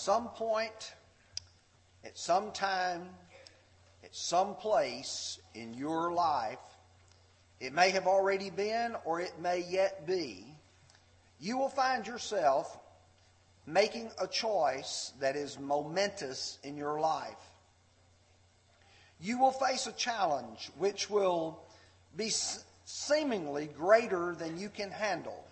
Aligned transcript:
some 0.00 0.28
point, 0.28 0.94
at 2.04 2.16
some 2.16 2.52
time, 2.52 3.02
at 4.02 4.16
some 4.16 4.54
place 4.54 5.38
in 5.54 5.74
your 5.74 6.12
life, 6.12 6.58
it 7.60 7.74
may 7.74 7.90
have 7.90 8.06
already 8.06 8.48
been 8.48 8.96
or 9.04 9.20
it 9.20 9.34
may 9.38 9.62
yet 9.68 10.06
be, 10.06 10.46
you 11.38 11.58
will 11.58 11.68
find 11.68 12.06
yourself 12.06 12.78
making 13.66 14.10
a 14.18 14.26
choice 14.26 15.12
that 15.20 15.36
is 15.36 15.58
momentous 15.58 16.58
in 16.64 16.78
your 16.78 16.98
life. 16.98 17.36
You 19.20 19.38
will 19.38 19.52
face 19.52 19.86
a 19.86 19.92
challenge 19.92 20.70
which 20.78 21.10
will 21.10 21.60
be 22.16 22.32
seemingly 22.86 23.66
greater 23.66 24.34
than 24.34 24.58
you 24.58 24.70
can 24.70 24.90
handle. 24.90 25.44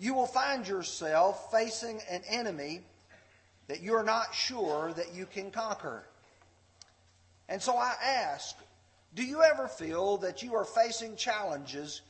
You 0.00 0.14
will 0.14 0.26
find 0.26 0.66
yourself 0.66 1.52
facing 1.52 2.00
an 2.10 2.22
enemy 2.28 2.82
that 3.68 3.82
you're 3.82 4.02
not 4.02 4.34
sure 4.34 4.92
that 4.92 5.14
you 5.14 5.26
can 5.26 5.50
conquer. 5.50 6.04
And 7.48 7.60
so 7.60 7.76
I 7.76 7.94
ask, 8.02 8.56
do 9.14 9.24
you 9.24 9.42
ever 9.42 9.68
feel 9.68 10.18
that 10.18 10.42
you 10.42 10.54
are 10.54 10.64
facing 10.64 11.16
challenges 11.16 12.02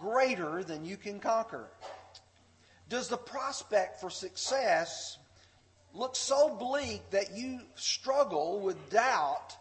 greater 0.00 0.62
than 0.62 0.84
you 0.84 0.96
can 0.96 1.20
conquer? 1.20 1.66
Does 2.88 3.08
the 3.08 3.16
prospect 3.16 4.00
for 4.00 4.10
success 4.10 5.18
look 5.94 6.16
so 6.16 6.54
bleak 6.54 7.08
that 7.10 7.36
you 7.36 7.60
struggle 7.76 8.60
with 8.60 8.90
doubt 8.90 9.56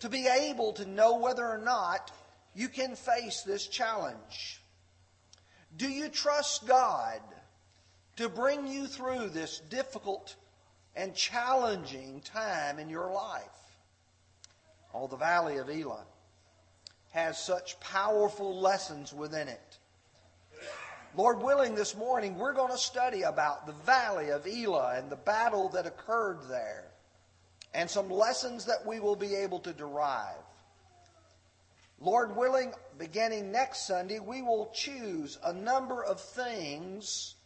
to 0.00 0.08
be 0.08 0.26
able 0.26 0.72
to 0.74 0.86
know 0.86 1.16
whether 1.18 1.46
or 1.46 1.58
not 1.58 2.12
you 2.54 2.68
can 2.68 2.94
face 2.94 3.42
this 3.42 3.66
challenge? 3.66 4.60
Do 5.76 5.88
you 5.88 6.08
trust 6.08 6.66
God 6.66 7.20
to 8.16 8.28
bring 8.28 8.66
you 8.66 8.86
through 8.86 9.28
this 9.28 9.60
difficult 9.70 10.34
and 10.98 11.14
challenging 11.14 12.20
time 12.24 12.80
in 12.80 12.90
your 12.90 13.12
life? 13.12 13.44
Oh, 14.92 15.06
the 15.06 15.16
Valley 15.16 15.58
of 15.58 15.70
Elah 15.70 16.04
has 17.12 17.38
such 17.38 17.78
powerful 17.78 18.60
lessons 18.60 19.14
within 19.14 19.46
it. 19.46 19.78
Lord 21.14 21.40
willing, 21.40 21.76
this 21.76 21.96
morning 21.96 22.36
we're 22.36 22.52
going 22.52 22.72
to 22.72 22.78
study 22.78 23.22
about 23.22 23.66
the 23.66 23.72
Valley 23.72 24.30
of 24.30 24.46
Elah 24.46 24.96
and 24.98 25.08
the 25.08 25.16
battle 25.16 25.68
that 25.70 25.86
occurred 25.86 26.40
there 26.48 26.90
and 27.72 27.88
some 27.88 28.10
lessons 28.10 28.64
that 28.64 28.84
we 28.84 28.98
will 28.98 29.16
be 29.16 29.36
able 29.36 29.60
to 29.60 29.72
derive. 29.72 30.34
Lord 32.00 32.36
willing, 32.36 32.72
beginning 32.98 33.52
next 33.52 33.86
Sunday, 33.86 34.18
we 34.18 34.42
will 34.42 34.70
choose 34.74 35.38
a 35.44 35.52
number 35.52 36.02
of 36.04 36.20
things 36.20 37.36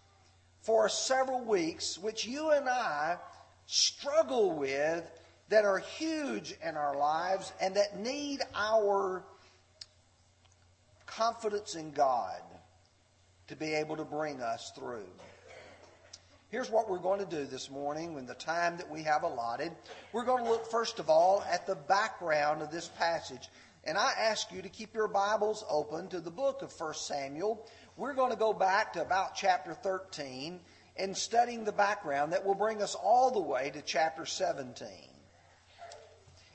for 0.63 0.89
several 0.89 1.45
weeks 1.45 1.98
which 1.98 2.27
you 2.27 2.51
and 2.51 2.69
I 2.69 3.19
struggle 3.67 4.53
with 4.53 5.11
that 5.49 5.65
are 5.65 5.79
huge 5.79 6.55
in 6.67 6.77
our 6.77 6.97
lives 6.97 7.53
and 7.61 7.77
that 7.77 7.99
need 7.99 8.41
our 8.55 9.23
confidence 11.07 11.75
in 11.75 11.93
God 11.93 12.41
to 13.49 13.57
be 13.57 13.75
able 13.75 13.97
to 13.97 14.05
bring 14.05 14.41
us 14.41 14.73
through. 14.75 15.05
Here's 16.49 16.71
what 16.71 16.89
we're 16.89 16.99
going 16.99 17.19
to 17.19 17.27
do 17.27 17.47
this 17.47 17.71
morning 17.71 18.17
in 18.19 18.27
the 18.27 18.35
time 18.35 18.77
that 18.77 18.91
we 18.91 19.03
have 19.03 19.23
allotted. 19.23 19.73
We're 20.13 20.25
going 20.25 20.45
to 20.45 20.51
look, 20.51 20.71
first 20.71 20.99
of 20.99 21.09
all, 21.09 21.43
at 21.51 21.67
the 21.67 21.75
background 21.75 22.63
of 22.63 22.71
this 22.71 22.89
passage. 22.89 23.49
And 23.85 23.99
I 23.99 24.13
ask 24.19 24.53
you 24.53 24.63
to 24.63 24.69
keep 24.69 24.95
your 24.95 25.09
Bibles 25.09 25.65
open 25.69 26.09
to 26.09 26.21
the 26.21 26.31
book 26.31 26.63
of 26.63 26.73
1 26.79 26.95
Samuel. 26.95 27.67
We're 27.97 28.15
going 28.15 28.33
to 28.33 28.39
go 28.39 28.53
back 28.53 28.93
to 28.93 29.03
about 29.03 29.35
chapter 29.35 29.75
13 29.75 30.61
and 30.97 31.17
studying 31.17 31.65
the 31.65 31.73
background 31.73 32.33
that 32.33 32.45
will 32.45 32.55
bring 32.55 32.83
us 32.83 32.95
all 32.95 33.31
the 33.31 33.41
way 33.41 33.71
to 33.71 33.83
chapter 33.83 34.27
17. 34.27 34.89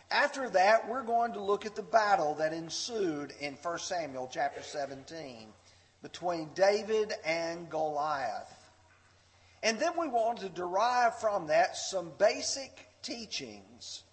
After 0.09 0.49
that, 0.51 0.87
we're 0.87 1.03
going 1.03 1.33
to 1.33 1.41
look 1.41 1.65
at 1.65 1.75
the 1.75 1.81
battle 1.81 2.35
that 2.35 2.53
ensued 2.53 3.33
in 3.41 3.55
1 3.55 3.79
Samuel 3.79 4.29
chapter 4.31 4.61
17 4.61 5.47
between 6.01 6.49
David 6.53 7.13
and 7.25 7.69
Goliath. 7.69 8.53
And 9.63 9.79
then 9.79 9.93
we 9.99 10.07
want 10.07 10.39
to 10.39 10.49
derive 10.49 11.19
from 11.19 11.47
that 11.47 11.75
some 11.75 12.11
basic 12.17 12.87
teachings 13.01 14.03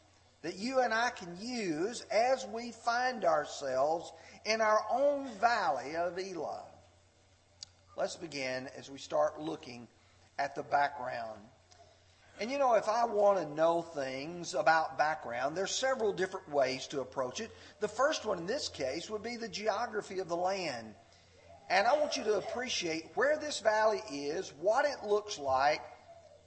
that 0.43 0.57
you 0.57 0.81
and 0.81 0.93
I 0.93 1.11
can 1.11 1.37
use 1.41 2.05
as 2.11 2.47
we 2.53 2.73
find 2.73 3.25
ourselves 3.25 4.13
in 4.45 4.61
our 4.61 4.81
own 4.91 5.29
valley 5.41 5.97
of 5.97 6.19
Elah. 6.19 6.65
Let's 7.97 8.17
begin 8.17 8.69
as 8.77 8.91
we 8.91 8.99
start 8.99 9.41
looking 9.41 9.87
at 10.39 10.55
the 10.55 10.63
background. 10.63 11.41
And 12.41 12.51
you 12.51 12.59
know, 12.59 12.75
if 12.75 12.89
I 12.89 13.05
want 13.05 13.39
to 13.39 13.55
know 13.55 13.83
things 13.83 14.55
about 14.55 14.99
background, 14.99 15.57
there's 15.57 15.71
several 15.71 16.13
different 16.13 16.51
ways 16.51 16.87
to 16.89 17.01
approach 17.01 17.41
it. 17.41 17.51
The 17.81 17.89
first 17.89 18.25
one 18.25 18.39
in 18.39 18.47
this 18.47 18.69
case 18.69 19.09
would 19.09 19.23
be 19.23 19.37
the 19.37 19.49
geography 19.49 20.19
of 20.19 20.29
the 20.29 20.37
land. 20.37 20.95
And 21.71 21.87
I 21.87 21.97
want 21.97 22.17
you 22.17 22.25
to 22.25 22.39
appreciate 22.39 23.11
where 23.15 23.39
this 23.39 23.61
valley 23.61 24.03
is, 24.13 24.53
what 24.61 24.85
it 24.85 25.07
looks 25.07 25.39
like, 25.39 25.81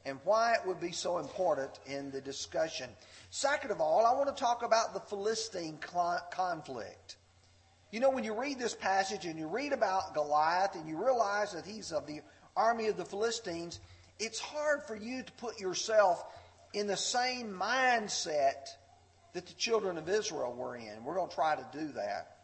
and 0.06 0.20
why 0.24 0.54
it 0.54 0.66
would 0.66 0.80
be 0.80 0.92
so 0.92 1.18
important 1.18 1.80
in 1.86 2.12
the 2.12 2.22
discussion. 2.22 2.90
Second 3.30 3.72
of 3.72 3.82
all, 3.82 4.06
I 4.06 4.14
want 4.14 4.34
to 4.34 4.42
talk 4.42 4.64
about 4.64 4.94
the 4.94 5.00
Philistine 5.00 5.80
conflict. 6.30 7.18
You 7.92 8.02
know, 8.02 8.10
when 8.10 8.24
you 8.24 8.34
read 8.34 8.60
this 8.60 8.74
passage 8.74 9.26
and 9.26 9.40
you 9.40 9.48
read 9.48 9.74
about 9.74 10.14
Goliath 10.14 10.76
and 10.76 10.88
you 10.88 11.04
realize 11.04 11.54
that 11.54 11.66
he's 11.66 11.92
of 11.92 12.06
the 12.06 12.22
army 12.58 12.88
of 12.88 12.98
the 12.98 13.06
Philistines, 13.06 13.80
it's 14.20 14.40
hard 14.40 14.84
for 14.84 14.96
you 14.96 15.24
to 15.24 15.32
put 15.34 15.60
yourself 15.60 16.24
in 16.74 16.88
the 16.88 16.98
same 16.98 17.52
mindset 17.54 18.68
that 19.34 19.46
the 19.46 19.54
children 19.54 19.98
of 19.98 20.10
Israel 20.10 20.54
were 20.54 20.76
in. 20.76 21.04
We're 21.04 21.16
going 21.16 21.30
to 21.30 21.36
try 21.36 21.56
to 21.56 21.68
do 21.72 21.88
that. 21.94 22.38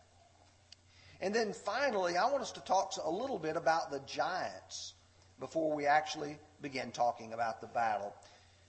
And 1.21 1.33
then 1.33 1.53
finally, 1.53 2.17
I 2.17 2.29
want 2.29 2.41
us 2.41 2.51
to 2.53 2.61
talk 2.61 2.93
a 3.03 3.09
little 3.09 3.39
bit 3.39 3.55
about 3.55 3.91
the 3.91 4.01
giants 4.05 4.93
before 5.39 5.73
we 5.73 5.85
actually 5.85 6.37
begin 6.61 6.91
talking 6.91 7.33
about 7.33 7.61
the 7.61 7.67
battle. 7.67 8.13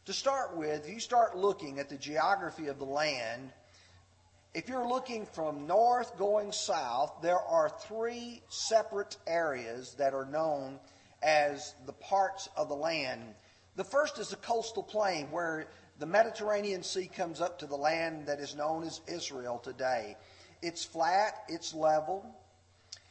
To 0.06 0.12
start 0.12 0.56
with, 0.56 0.87
if 0.87 0.93
you 0.93 1.00
start 1.00 1.37
looking 1.37 1.78
at 1.78 1.88
the 1.88 1.97
geography 1.97 2.69
of 2.69 2.78
the 2.78 2.84
land, 2.84 3.50
if 4.55 4.69
you're 4.69 4.87
looking 4.87 5.26
from 5.26 5.66
north 5.66 6.16
going 6.16 6.53
south, 6.53 7.16
there 7.22 7.41
are 7.41 7.69
three 7.69 8.43
separate 8.49 9.16
areas 9.26 9.94
that 9.99 10.15
are 10.15 10.26
known 10.26 10.78
as 11.24 11.74
the 11.86 11.92
parts 11.92 12.48
of 12.56 12.68
the 12.68 12.74
land. 12.74 13.22
The 13.76 13.84
first 13.84 14.18
is 14.18 14.28
the 14.28 14.36
coastal 14.36 14.82
plain 14.82 15.30
where 15.30 15.66
the 15.98 16.06
Mediterranean 16.06 16.82
Sea 16.82 17.06
comes 17.06 17.40
up 17.40 17.58
to 17.60 17.66
the 17.66 17.76
land 17.76 18.26
that 18.26 18.40
is 18.40 18.54
known 18.54 18.84
as 18.84 19.00
Israel 19.06 19.58
today. 19.58 20.16
It's 20.62 20.84
flat, 20.84 21.34
it's 21.48 21.74
level. 21.74 22.24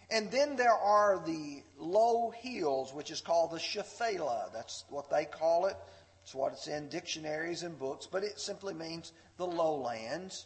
And 0.10 0.30
then 0.32 0.56
there 0.56 0.74
are 0.74 1.22
the 1.26 1.64
low 1.78 2.32
hills, 2.38 2.94
which 2.94 3.10
is 3.10 3.20
called 3.20 3.52
the 3.52 3.58
Shephelah. 3.58 4.54
That's 4.54 4.86
what 4.90 5.10
they 5.10 5.26
call 5.26 5.66
it. 5.66 5.76
It's 6.24 6.36
what 6.36 6.54
it's 6.54 6.68
in 6.68 6.88
dictionaries 6.88 7.64
and 7.64 7.78
books, 7.78 8.08
but 8.10 8.24
it 8.24 8.40
simply 8.40 8.74
means 8.74 9.12
the 9.38 9.48
lowlands. 9.48 10.46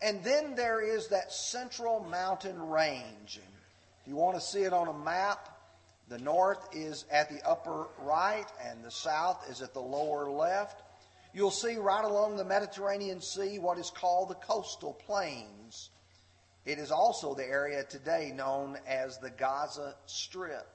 And 0.00 0.22
then 0.24 0.54
there 0.54 0.80
is 0.80 1.08
that 1.08 1.32
central 1.32 2.00
mountain 2.00 2.60
range. 2.60 3.38
If 4.00 4.08
you 4.08 4.16
want 4.16 4.34
to 4.36 4.40
see 4.40 4.62
it 4.62 4.72
on 4.72 4.88
a 4.88 4.98
map, 4.98 5.51
the 6.12 6.18
north 6.18 6.68
is 6.74 7.06
at 7.10 7.30
the 7.30 7.40
upper 7.48 7.86
right 8.00 8.44
and 8.62 8.84
the 8.84 8.90
south 8.90 9.48
is 9.50 9.62
at 9.62 9.72
the 9.72 9.80
lower 9.80 10.30
left. 10.30 10.82
You'll 11.32 11.50
see 11.50 11.76
right 11.76 12.04
along 12.04 12.36
the 12.36 12.44
Mediterranean 12.44 13.22
Sea 13.22 13.58
what 13.58 13.78
is 13.78 13.88
called 13.88 14.28
the 14.28 14.34
coastal 14.34 14.92
plains. 14.92 15.88
It 16.66 16.78
is 16.78 16.90
also 16.90 17.34
the 17.34 17.46
area 17.46 17.82
today 17.84 18.30
known 18.36 18.76
as 18.86 19.18
the 19.18 19.30
Gaza 19.30 19.94
Strip. 20.04 20.68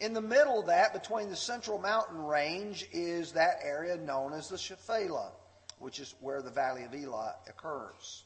In 0.00 0.12
the 0.12 0.20
middle 0.20 0.58
of 0.58 0.66
that, 0.66 0.92
between 0.92 1.30
the 1.30 1.36
central 1.36 1.78
mountain 1.78 2.18
range, 2.18 2.88
is 2.90 3.32
that 3.32 3.60
area 3.62 3.96
known 3.96 4.32
as 4.32 4.48
the 4.48 4.56
Shephelah, 4.56 5.30
which 5.78 6.00
is 6.00 6.16
where 6.20 6.42
the 6.42 6.50
Valley 6.50 6.82
of 6.82 6.92
Elah 6.92 7.36
occurs. 7.48 8.24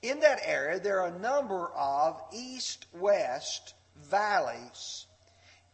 In 0.00 0.20
that 0.20 0.40
area, 0.42 0.80
there 0.80 1.02
are 1.02 1.14
a 1.14 1.18
number 1.18 1.68
of 1.76 2.22
east 2.32 2.86
west 2.94 3.74
valleys 4.08 5.06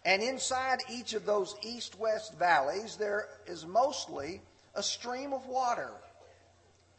and 0.06 0.22
inside 0.22 0.78
each 0.88 1.14
of 1.14 1.26
those 1.26 1.56
east 1.62 1.98
west 1.98 2.38
valleys, 2.38 2.96
there 2.96 3.26
is 3.48 3.66
mostly 3.66 4.40
a 4.76 4.82
stream 4.82 5.32
of 5.32 5.46
water. 5.46 5.90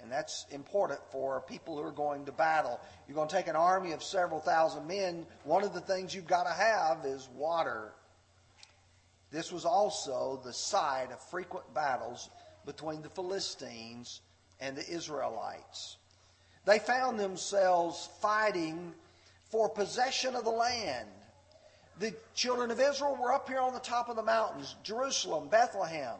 And 0.01 0.11
that's 0.11 0.45
important 0.51 0.99
for 1.09 1.41
people 1.47 1.77
who 1.77 1.83
are 1.83 1.91
going 1.91 2.25
to 2.25 2.33
battle. 2.33 2.81
You're 3.07 3.15
going 3.15 3.29
to 3.29 3.35
take 3.35 3.47
an 3.47 3.55
army 3.55 3.93
of 3.93 4.03
several 4.03 4.41
thousand 4.41 4.87
men. 4.87 5.25
One 5.45 5.63
of 5.63 5.73
the 5.73 5.79
things 5.79 6.13
you've 6.13 6.27
got 6.27 6.43
to 6.43 6.53
have 6.53 7.05
is 7.05 7.29
water. 7.33 7.93
This 9.31 9.53
was 9.53 9.63
also 9.63 10.41
the 10.43 10.53
site 10.53 11.11
of 11.13 11.21
frequent 11.29 11.73
battles 11.73 12.29
between 12.65 13.01
the 13.01 13.09
Philistines 13.09 14.19
and 14.59 14.75
the 14.75 14.87
Israelites. 14.87 15.95
They 16.65 16.79
found 16.79 17.17
themselves 17.17 18.09
fighting 18.21 18.93
for 19.49 19.69
possession 19.69 20.35
of 20.35 20.43
the 20.43 20.49
land 20.49 21.07
the 21.99 22.13
children 22.33 22.71
of 22.71 22.79
Israel 22.79 23.17
were 23.19 23.33
up 23.33 23.47
here 23.47 23.59
on 23.59 23.73
the 23.73 23.79
top 23.79 24.09
of 24.09 24.15
the 24.15 24.23
mountains 24.23 24.75
Jerusalem, 24.83 25.49
Bethlehem. 25.49 26.17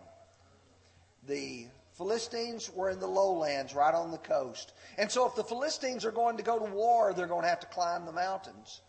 The 1.27 1.67
Philistines 1.97 2.71
were 2.73 2.89
in 2.89 2.99
the 2.99 3.07
lowlands 3.07 3.73
right 3.73 3.93
on 3.93 4.11
the 4.11 4.17
coast. 4.17 4.71
And 4.97 5.11
so 5.11 5.27
if 5.27 5.35
the 5.35 5.43
Philistines 5.43 6.05
are 6.05 6.11
going 6.11 6.37
to 6.37 6.43
go 6.43 6.59
to 6.59 6.71
war, 6.71 7.13
they're 7.13 7.27
going 7.27 7.41
to 7.41 7.49
have 7.49 7.59
to 7.61 7.67
climb 7.67 8.05
the 8.05 8.11
mountains. 8.11 8.81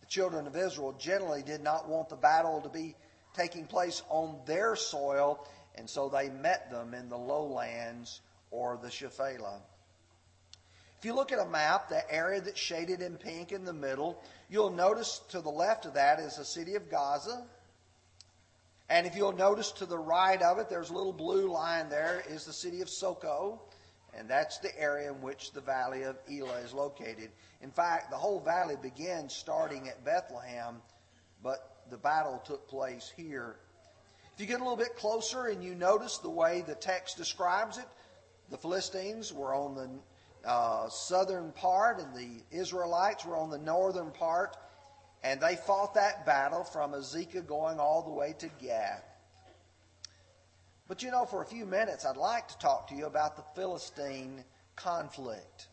The 0.00 0.06
children 0.06 0.46
of 0.46 0.56
Israel 0.56 0.94
generally 0.98 1.42
did 1.42 1.62
not 1.62 1.88
want 1.88 2.08
the 2.08 2.16
battle 2.16 2.60
to 2.60 2.68
be 2.68 2.96
taking 3.34 3.66
place 3.66 4.02
on 4.08 4.38
their 4.44 4.76
soil, 4.76 5.46
and 5.76 5.88
so 5.88 6.08
they 6.08 6.28
met 6.28 6.70
them 6.70 6.94
in 6.94 7.08
the 7.08 7.16
lowlands 7.16 8.20
or 8.50 8.78
the 8.82 8.88
Shephelah. 8.88 9.60
If 10.98 11.06
you 11.06 11.14
look 11.14 11.32
at 11.32 11.38
a 11.40 11.46
map, 11.46 11.88
the 11.88 12.08
area 12.12 12.40
that's 12.40 12.60
shaded 12.60 13.02
in 13.02 13.16
pink 13.16 13.50
in 13.50 13.64
the 13.64 13.72
middle, 13.72 14.22
you'll 14.52 14.70
notice 14.70 15.22
to 15.30 15.40
the 15.40 15.50
left 15.50 15.86
of 15.86 15.94
that 15.94 16.20
is 16.20 16.36
the 16.36 16.44
city 16.44 16.74
of 16.74 16.90
Gaza. 16.90 17.46
And 18.90 19.06
if 19.06 19.16
you'll 19.16 19.32
notice 19.32 19.72
to 19.72 19.86
the 19.86 19.98
right 19.98 20.40
of 20.42 20.58
it, 20.58 20.68
there's 20.68 20.90
a 20.90 20.92
little 20.92 21.12
blue 21.12 21.50
line 21.50 21.88
there, 21.88 22.22
is 22.28 22.44
the 22.44 22.52
city 22.52 22.82
of 22.82 22.90
Soko. 22.90 23.62
And 24.14 24.28
that's 24.28 24.58
the 24.58 24.78
area 24.78 25.10
in 25.10 25.22
which 25.22 25.52
the 25.52 25.62
valley 25.62 26.02
of 26.02 26.18
Elah 26.30 26.58
is 26.58 26.74
located. 26.74 27.30
In 27.62 27.70
fact, 27.70 28.10
the 28.10 28.16
whole 28.16 28.40
valley 28.40 28.76
begins 28.80 29.32
starting 29.32 29.88
at 29.88 30.04
Bethlehem, 30.04 30.82
but 31.42 31.84
the 31.88 31.96
battle 31.96 32.42
took 32.44 32.68
place 32.68 33.10
here. 33.16 33.56
If 34.34 34.40
you 34.40 34.46
get 34.46 34.60
a 34.60 34.62
little 34.62 34.76
bit 34.76 34.96
closer 34.96 35.46
and 35.46 35.64
you 35.64 35.74
notice 35.74 36.18
the 36.18 36.28
way 36.28 36.62
the 36.66 36.74
text 36.74 37.16
describes 37.16 37.78
it, 37.78 37.86
the 38.50 38.58
Philistines 38.58 39.32
were 39.32 39.54
on 39.54 39.74
the 39.74 39.88
uh, 40.44 40.88
southern 40.88 41.52
part, 41.52 42.00
and 42.00 42.14
the 42.14 42.42
Israelites 42.56 43.24
were 43.24 43.36
on 43.36 43.50
the 43.50 43.58
northern 43.58 44.10
part, 44.10 44.56
and 45.22 45.40
they 45.40 45.56
fought 45.56 45.94
that 45.94 46.26
battle 46.26 46.64
from 46.64 46.92
Azekah 46.92 47.46
going 47.46 47.78
all 47.78 48.02
the 48.02 48.10
way 48.10 48.34
to 48.38 48.48
Gath. 48.60 49.04
But 50.88 51.02
you 51.02 51.10
know, 51.10 51.24
for 51.24 51.42
a 51.42 51.46
few 51.46 51.64
minutes, 51.64 52.04
I'd 52.04 52.16
like 52.16 52.48
to 52.48 52.58
talk 52.58 52.88
to 52.88 52.94
you 52.94 53.06
about 53.06 53.36
the 53.36 53.44
Philistine 53.54 54.44
conflict. 54.76 55.68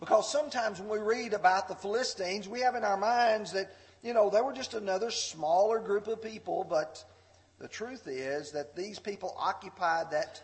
Because 0.00 0.30
sometimes 0.30 0.80
when 0.80 0.88
we 0.88 0.98
read 0.98 1.32
about 1.32 1.68
the 1.68 1.76
Philistines, 1.76 2.48
we 2.48 2.60
have 2.60 2.74
in 2.74 2.82
our 2.82 2.96
minds 2.96 3.52
that, 3.52 3.72
you 4.02 4.12
know, 4.12 4.28
they 4.30 4.40
were 4.40 4.52
just 4.52 4.74
another 4.74 5.12
smaller 5.12 5.78
group 5.78 6.08
of 6.08 6.20
people, 6.20 6.66
but 6.68 7.04
the 7.60 7.68
truth 7.68 8.08
is 8.08 8.50
that 8.50 8.74
these 8.74 8.98
people 8.98 9.36
occupied 9.38 10.10
that 10.10 10.42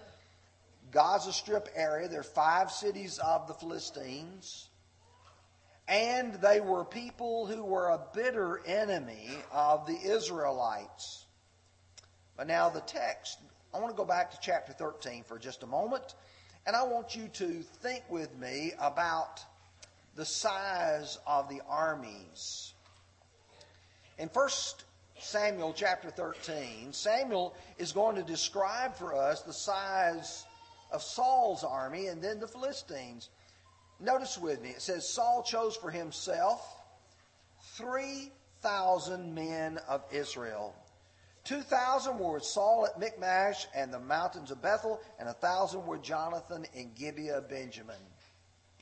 Gaza 0.90 1.32
Strip 1.32 1.68
area. 1.74 2.08
There 2.08 2.20
are 2.20 2.24
five 2.24 2.70
cities 2.70 3.18
of 3.18 3.46
the 3.46 3.54
Philistines. 3.54 4.68
And 5.86 6.34
they 6.34 6.60
were 6.60 6.84
people 6.84 7.46
who 7.46 7.64
were 7.64 7.88
a 7.88 8.00
bitter 8.14 8.60
enemy 8.66 9.30
of 9.50 9.86
the 9.86 9.96
Israelites. 9.96 11.24
But 12.36 12.46
now 12.46 12.68
the 12.68 12.80
text, 12.80 13.38
I 13.72 13.78
want 13.78 13.90
to 13.90 13.96
go 13.96 14.04
back 14.04 14.30
to 14.32 14.38
chapter 14.40 14.72
13 14.72 15.24
for 15.24 15.38
just 15.38 15.62
a 15.62 15.66
moment. 15.66 16.14
And 16.66 16.76
I 16.76 16.82
want 16.84 17.16
you 17.16 17.28
to 17.28 17.62
think 17.82 18.04
with 18.10 18.36
me 18.38 18.72
about 18.78 19.42
the 20.14 20.26
size 20.26 21.18
of 21.26 21.48
the 21.48 21.62
armies. 21.68 22.74
In 24.18 24.28
1 24.28 24.48
Samuel 25.20 25.72
chapter 25.72 26.10
13, 26.10 26.92
Samuel 26.92 27.54
is 27.78 27.92
going 27.92 28.16
to 28.16 28.22
describe 28.22 28.94
for 28.94 29.14
us 29.14 29.42
the 29.42 29.52
size 29.52 30.44
of 30.90 31.02
Saul's 31.02 31.64
army 31.64 32.06
and 32.06 32.22
then 32.22 32.40
the 32.40 32.48
Philistines. 32.48 33.28
Notice 34.00 34.38
with 34.38 34.62
me, 34.62 34.70
it 34.70 34.82
says 34.82 35.08
Saul 35.08 35.42
chose 35.42 35.76
for 35.76 35.90
himself 35.90 36.76
3,000 37.76 39.34
men 39.34 39.78
of 39.88 40.02
Israel. 40.12 40.74
2,000 41.44 42.18
were 42.18 42.34
with 42.34 42.44
Saul 42.44 42.86
at 42.86 43.00
Michmash 43.00 43.66
and 43.74 43.92
the 43.92 43.98
mountains 43.98 44.50
of 44.50 44.60
Bethel, 44.60 45.00
and 45.18 45.26
1,000 45.26 45.86
were 45.86 45.98
Jonathan 45.98 46.66
in 46.74 46.92
Gibeah 46.94 47.40
Benjamin. 47.40 47.96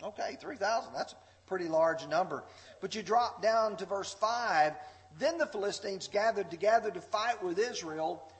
Okay, 0.02 0.36
3,000. 0.40 0.92
That's 0.92 1.12
a 1.12 1.16
pretty 1.46 1.68
large 1.68 2.06
number. 2.08 2.44
But 2.80 2.94
you 2.94 3.02
drop 3.02 3.40
down 3.40 3.76
to 3.76 3.86
verse 3.86 4.14
5. 4.14 4.74
Then 5.18 5.38
the 5.38 5.46
Philistines 5.46 6.08
gathered 6.08 6.50
together 6.50 6.90
to 6.90 7.00
fight 7.00 7.42
with 7.42 7.58
Israel 7.58 8.30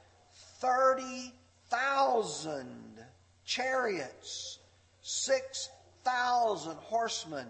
30,000 0.61 3.07
chariots, 3.47 4.59
6,000 5.03 6.77
horsemen, 6.77 7.47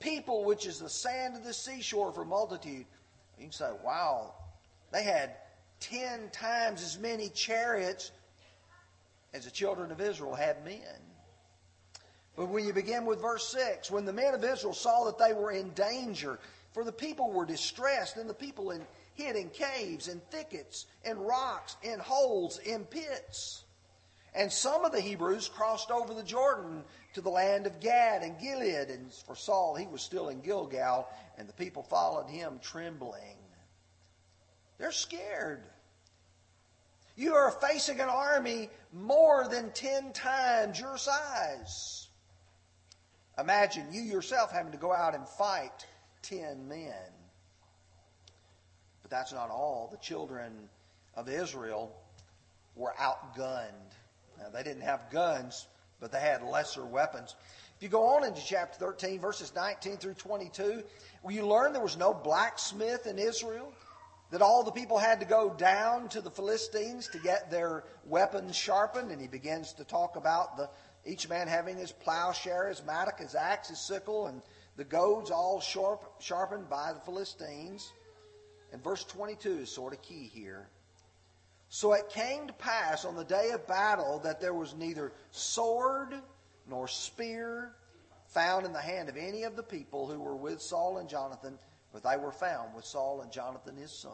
people 0.00 0.44
which 0.44 0.66
is 0.66 0.80
the 0.80 0.88
sand 0.88 1.36
of 1.36 1.44
the 1.44 1.54
seashore 1.54 2.12
for 2.12 2.24
multitude. 2.24 2.84
You 3.38 3.44
can 3.44 3.52
say, 3.52 3.70
wow, 3.84 4.34
they 4.92 5.04
had 5.04 5.36
10 5.80 6.30
times 6.30 6.82
as 6.82 6.98
many 6.98 7.28
chariots 7.30 8.10
as 9.32 9.44
the 9.44 9.50
children 9.50 9.92
of 9.92 10.00
Israel 10.00 10.34
had 10.34 10.64
men. 10.64 10.80
But 12.36 12.48
when 12.48 12.66
you 12.66 12.72
begin 12.72 13.04
with 13.04 13.20
verse 13.20 13.48
6, 13.48 13.90
when 13.90 14.04
the 14.04 14.12
men 14.12 14.34
of 14.34 14.44
Israel 14.44 14.74
saw 14.74 15.04
that 15.04 15.18
they 15.18 15.32
were 15.32 15.50
in 15.50 15.70
danger, 15.70 16.38
for 16.72 16.84
the 16.84 16.92
people 16.92 17.32
were 17.32 17.46
distressed, 17.46 18.16
and 18.16 18.28
the 18.28 18.34
people 18.34 18.70
in, 18.70 18.82
hid 19.14 19.36
in 19.36 19.50
caves, 19.50 20.08
in 20.08 20.20
thickets, 20.30 20.86
in 21.04 21.18
rocks, 21.18 21.76
in 21.82 21.98
holes, 21.98 22.58
in 22.58 22.84
pits. 22.84 23.64
And 24.34 24.52
some 24.52 24.84
of 24.84 24.92
the 24.92 25.00
Hebrews 25.00 25.48
crossed 25.48 25.90
over 25.90 26.14
the 26.14 26.22
Jordan 26.22 26.84
to 27.14 27.20
the 27.20 27.30
land 27.30 27.66
of 27.66 27.80
Gad 27.80 28.22
and 28.22 28.38
Gilead. 28.38 28.90
And 28.90 29.12
for 29.26 29.34
Saul, 29.34 29.74
he 29.74 29.86
was 29.86 30.02
still 30.02 30.28
in 30.28 30.40
Gilgal, 30.40 31.08
and 31.38 31.48
the 31.48 31.54
people 31.54 31.82
followed 31.82 32.28
him 32.28 32.60
trembling. 32.62 33.36
They're 34.78 34.92
scared. 34.92 35.64
You 37.16 37.34
are 37.34 37.50
facing 37.50 37.98
an 37.98 38.08
army 38.08 38.70
more 38.92 39.48
than 39.48 39.72
10 39.72 40.12
times 40.12 40.78
your 40.78 40.96
size. 40.96 42.08
Imagine 43.38 43.92
you 43.92 44.02
yourself 44.02 44.52
having 44.52 44.72
to 44.72 44.78
go 44.78 44.92
out 44.92 45.14
and 45.14 45.28
fight 45.28 45.86
10 46.22 46.68
men. 46.68 47.12
But 49.02 49.10
that's 49.10 49.32
not 49.32 49.50
all. 49.50 49.88
The 49.90 49.98
children 49.98 50.68
of 51.16 51.28
Israel 51.28 51.92
were 52.76 52.94
outgunned. 53.00 53.97
Now, 54.38 54.50
they 54.50 54.62
didn't 54.62 54.82
have 54.82 55.10
guns, 55.10 55.66
but 56.00 56.12
they 56.12 56.20
had 56.20 56.42
lesser 56.42 56.84
weapons. 56.84 57.34
If 57.76 57.82
you 57.82 57.88
go 57.88 58.06
on 58.16 58.24
into 58.24 58.40
chapter 58.44 58.78
13, 58.78 59.20
verses 59.20 59.52
19 59.54 59.98
through 59.98 60.14
22, 60.14 60.82
will 61.22 61.32
you 61.32 61.46
learn 61.46 61.72
there 61.72 61.82
was 61.82 61.96
no 61.96 62.12
blacksmith 62.12 63.06
in 63.06 63.18
Israel? 63.18 63.72
That 64.30 64.42
all 64.42 64.62
the 64.62 64.72
people 64.72 64.98
had 64.98 65.20
to 65.20 65.26
go 65.26 65.54
down 65.56 66.08
to 66.10 66.20
the 66.20 66.30
Philistines 66.30 67.08
to 67.08 67.18
get 67.18 67.50
their 67.50 67.84
weapons 68.04 68.54
sharpened, 68.56 69.10
and 69.10 69.20
he 69.20 69.26
begins 69.26 69.72
to 69.74 69.84
talk 69.84 70.16
about 70.16 70.56
the 70.56 70.68
each 71.06 71.28
man 71.28 71.48
having 71.48 71.76
his 71.78 71.92
plowshare, 71.92 72.68
his 72.68 72.84
mattock, 72.84 73.20
his 73.20 73.34
axe, 73.34 73.68
his 73.68 73.80
sickle, 73.80 74.26
and 74.26 74.42
the 74.76 74.84
goads 74.84 75.30
all 75.30 75.60
sharp, 75.60 76.20
sharpened 76.20 76.68
by 76.68 76.92
the 76.92 77.00
Philistines. 77.00 77.92
And 78.72 78.84
verse 78.84 79.04
22 79.04 79.60
is 79.60 79.70
sort 79.70 79.94
of 79.94 80.02
key 80.02 80.30
here. 80.32 80.68
So 81.68 81.92
it 81.92 82.08
came 82.08 82.46
to 82.46 82.52
pass 82.54 83.04
on 83.04 83.14
the 83.14 83.24
day 83.24 83.50
of 83.50 83.66
battle 83.66 84.20
that 84.24 84.40
there 84.40 84.54
was 84.54 84.74
neither 84.74 85.12
sword 85.30 86.14
nor 86.68 86.88
spear 86.88 87.74
found 88.28 88.64
in 88.64 88.72
the 88.72 88.80
hand 88.80 89.08
of 89.08 89.16
any 89.16 89.42
of 89.42 89.56
the 89.56 89.62
people 89.62 90.06
who 90.06 90.20
were 90.20 90.36
with 90.36 90.60
Saul 90.62 90.98
and 90.98 91.08
Jonathan, 91.08 91.58
but 91.92 92.02
they 92.02 92.16
were 92.16 92.32
found 92.32 92.74
with 92.74 92.84
Saul 92.84 93.20
and 93.20 93.30
Jonathan 93.30 93.76
his 93.76 93.92
son. 93.92 94.12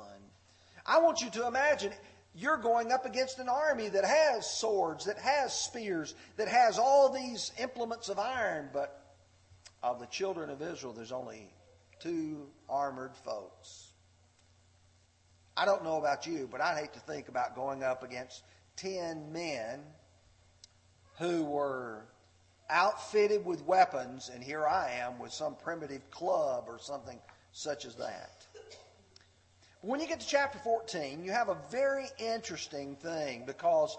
I 0.86 0.98
want 0.98 1.20
you 1.20 1.30
to 1.30 1.46
imagine 1.46 1.92
you're 2.34 2.56
going 2.56 2.92
up 2.92 3.06
against 3.06 3.38
an 3.38 3.48
army 3.48 3.88
that 3.88 4.04
has 4.04 4.50
swords, 4.50 5.04
that 5.04 5.18
has 5.18 5.52
spears, 5.52 6.14
that 6.36 6.48
has 6.48 6.78
all 6.78 7.08
these 7.08 7.52
implements 7.58 8.08
of 8.08 8.18
iron, 8.18 8.68
but 8.72 9.00
of 9.82 10.00
the 10.00 10.06
children 10.06 10.50
of 10.50 10.60
Israel, 10.60 10.92
there's 10.92 11.12
only 11.12 11.52
two 12.00 12.46
armored 12.68 13.14
folks. 13.16 13.92
I 15.56 15.64
don't 15.64 15.84
know 15.84 15.98
about 15.98 16.26
you, 16.26 16.48
but 16.50 16.60
I'd 16.60 16.78
hate 16.78 16.92
to 16.94 17.00
think 17.00 17.28
about 17.28 17.54
going 17.54 17.82
up 17.82 18.02
against 18.02 18.42
10 18.76 19.32
men 19.32 19.80
who 21.18 21.44
were 21.44 22.06
outfitted 22.68 23.44
with 23.44 23.64
weapons, 23.64 24.30
and 24.32 24.42
here 24.42 24.66
I 24.66 24.90
am 24.92 25.18
with 25.18 25.32
some 25.32 25.54
primitive 25.54 26.10
club 26.10 26.64
or 26.66 26.78
something 26.78 27.18
such 27.52 27.84
as 27.84 27.94
that. 27.96 28.46
When 29.80 30.00
you 30.00 30.06
get 30.06 30.20
to 30.20 30.26
chapter 30.26 30.58
14, 30.58 31.22
you 31.22 31.30
have 31.30 31.50
a 31.50 31.58
very 31.70 32.06
interesting 32.18 32.96
thing 32.96 33.44
because 33.46 33.96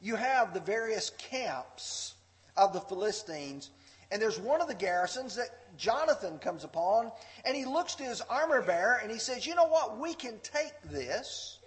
you 0.00 0.16
have 0.16 0.54
the 0.54 0.60
various 0.60 1.10
camps 1.10 2.14
of 2.56 2.72
the 2.72 2.80
Philistines, 2.80 3.70
and 4.10 4.22
there's 4.22 4.40
one 4.40 4.60
of 4.60 4.68
the 4.68 4.74
garrisons 4.74 5.36
that 5.36 5.76
Jonathan 5.76 6.38
comes 6.38 6.64
upon, 6.64 7.12
and 7.44 7.54
he 7.56 7.64
looks 7.64 7.94
to 7.96 8.04
his 8.04 8.20
armor 8.22 8.62
bearer 8.62 9.00
and 9.02 9.10
he 9.10 9.18
says, 9.18 9.46
You 9.46 9.54
know 9.54 9.66
what? 9.66 9.98
We 9.98 10.14
can 10.14 10.38
take 10.42 10.72
this 10.84 11.58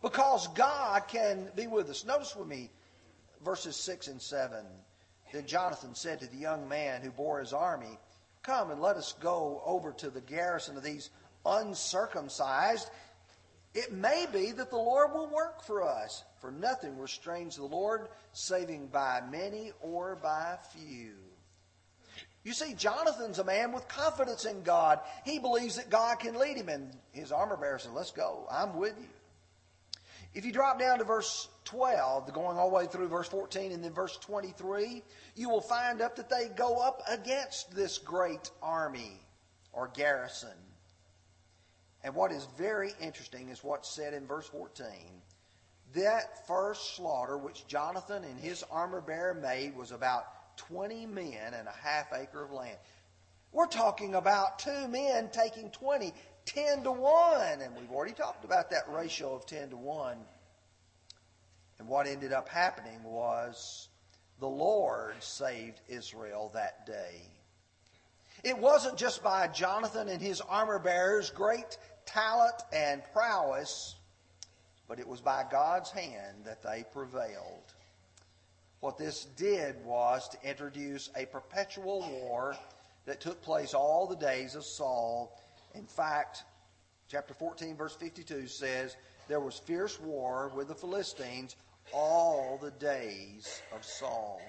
because 0.00 0.46
God 0.48 1.08
can 1.08 1.50
be 1.56 1.66
with 1.66 1.90
us. 1.90 2.04
Notice 2.04 2.36
with 2.36 2.48
me 2.48 2.70
verses 3.44 3.76
6 3.76 4.08
and 4.08 4.22
7. 4.22 4.64
Then 5.32 5.46
Jonathan 5.46 5.94
said 5.94 6.20
to 6.20 6.26
the 6.26 6.36
young 6.36 6.68
man 6.68 7.02
who 7.02 7.10
bore 7.10 7.40
his 7.40 7.52
army, 7.52 7.98
Come 8.42 8.70
and 8.70 8.80
let 8.80 8.96
us 8.96 9.14
go 9.20 9.62
over 9.66 9.92
to 9.92 10.10
the 10.10 10.20
garrison 10.20 10.76
of 10.76 10.82
these 10.82 11.10
uncircumcised. 11.44 12.90
It 13.74 13.92
may 13.92 14.26
be 14.32 14.52
that 14.52 14.70
the 14.70 14.76
Lord 14.76 15.12
will 15.12 15.28
work 15.28 15.62
for 15.62 15.82
us, 15.82 16.24
for 16.40 16.50
nothing 16.50 16.98
restrains 16.98 17.56
the 17.56 17.64
Lord, 17.64 18.08
saving 18.32 18.88
by 18.88 19.20
many 19.30 19.72
or 19.80 20.16
by 20.16 20.58
few. 20.72 21.14
You 22.42 22.52
see, 22.52 22.74
Jonathan's 22.74 23.38
a 23.38 23.44
man 23.44 23.72
with 23.72 23.86
confidence 23.88 24.46
in 24.46 24.62
God. 24.62 25.00
He 25.24 25.38
believes 25.38 25.76
that 25.76 25.90
God 25.90 26.20
can 26.20 26.38
lead 26.38 26.56
him, 26.56 26.70
and 26.70 26.90
his 27.12 27.32
armor 27.32 27.56
bearer 27.56 27.78
said, 27.78 27.92
Let's 27.92 28.12
go. 28.12 28.46
I'm 28.50 28.76
with 28.76 28.94
you. 28.98 29.08
If 30.32 30.44
you 30.44 30.52
drop 30.52 30.78
down 30.78 30.98
to 30.98 31.04
verse 31.04 31.48
12, 31.64 32.32
going 32.32 32.56
all 32.56 32.70
the 32.70 32.76
way 32.76 32.86
through 32.86 33.08
verse 33.08 33.28
14 33.28 33.72
and 33.72 33.82
then 33.82 33.92
verse 33.92 34.16
23, 34.18 35.02
you 35.34 35.48
will 35.48 35.60
find 35.60 36.00
up 36.00 36.16
that 36.16 36.30
they 36.30 36.48
go 36.56 36.76
up 36.76 37.02
against 37.08 37.74
this 37.74 37.98
great 37.98 38.50
army 38.62 39.20
or 39.72 39.90
garrison. 39.92 40.56
And 42.04 42.14
what 42.14 42.32
is 42.32 42.46
very 42.56 42.92
interesting 43.00 43.48
is 43.48 43.64
what's 43.64 43.90
said 43.90 44.14
in 44.14 44.26
verse 44.26 44.46
14. 44.46 44.86
That 45.94 46.46
first 46.46 46.94
slaughter 46.94 47.36
which 47.36 47.66
Jonathan 47.66 48.22
and 48.22 48.38
his 48.38 48.62
armor 48.70 49.00
bearer 49.00 49.34
made 49.34 49.76
was 49.76 49.90
about 49.90 50.24
20 50.68 51.06
men 51.06 51.54
and 51.54 51.66
a 51.66 51.72
half 51.72 52.12
acre 52.12 52.44
of 52.44 52.52
land. 52.52 52.76
We're 53.52 53.66
talking 53.66 54.14
about 54.14 54.58
two 54.58 54.88
men 54.88 55.30
taking 55.32 55.70
20, 55.70 56.12
10 56.44 56.82
to 56.84 56.92
1. 56.92 57.60
And 57.60 57.74
we've 57.76 57.90
already 57.90 58.12
talked 58.14 58.44
about 58.44 58.70
that 58.70 58.84
ratio 58.88 59.34
of 59.34 59.46
10 59.46 59.70
to 59.70 59.76
1. 59.76 60.16
And 61.78 61.88
what 61.88 62.06
ended 62.06 62.32
up 62.32 62.48
happening 62.48 63.02
was 63.02 63.88
the 64.38 64.46
Lord 64.46 65.14
saved 65.20 65.80
Israel 65.88 66.50
that 66.54 66.86
day. 66.86 67.22
It 68.44 68.56
wasn't 68.56 68.96
just 68.96 69.22
by 69.22 69.48
Jonathan 69.48 70.08
and 70.08 70.20
his 70.20 70.40
armor 70.40 70.78
bearers' 70.78 71.30
great 71.30 71.76
talent 72.06 72.54
and 72.72 73.02
prowess, 73.12 73.96
but 74.88 74.98
it 74.98 75.06
was 75.06 75.20
by 75.20 75.44
God's 75.50 75.90
hand 75.90 76.44
that 76.44 76.62
they 76.62 76.84
prevailed. 76.92 77.69
What 78.80 78.96
this 78.96 79.26
did 79.36 79.76
was 79.84 80.28
to 80.30 80.48
introduce 80.48 81.10
a 81.14 81.26
perpetual 81.26 82.00
war 82.00 82.56
that 83.04 83.20
took 83.20 83.42
place 83.42 83.74
all 83.74 84.06
the 84.06 84.16
days 84.16 84.54
of 84.54 84.64
Saul. 84.64 85.38
In 85.74 85.86
fact, 85.86 86.44
chapter 87.08 87.34
14, 87.34 87.76
verse 87.76 87.94
52 87.94 88.46
says, 88.46 88.96
There 89.28 89.40
was 89.40 89.58
fierce 89.58 90.00
war 90.00 90.50
with 90.54 90.68
the 90.68 90.74
Philistines 90.74 91.56
all 91.92 92.58
the 92.62 92.70
days 92.70 93.60
of 93.74 93.84
Saul. 93.84 94.40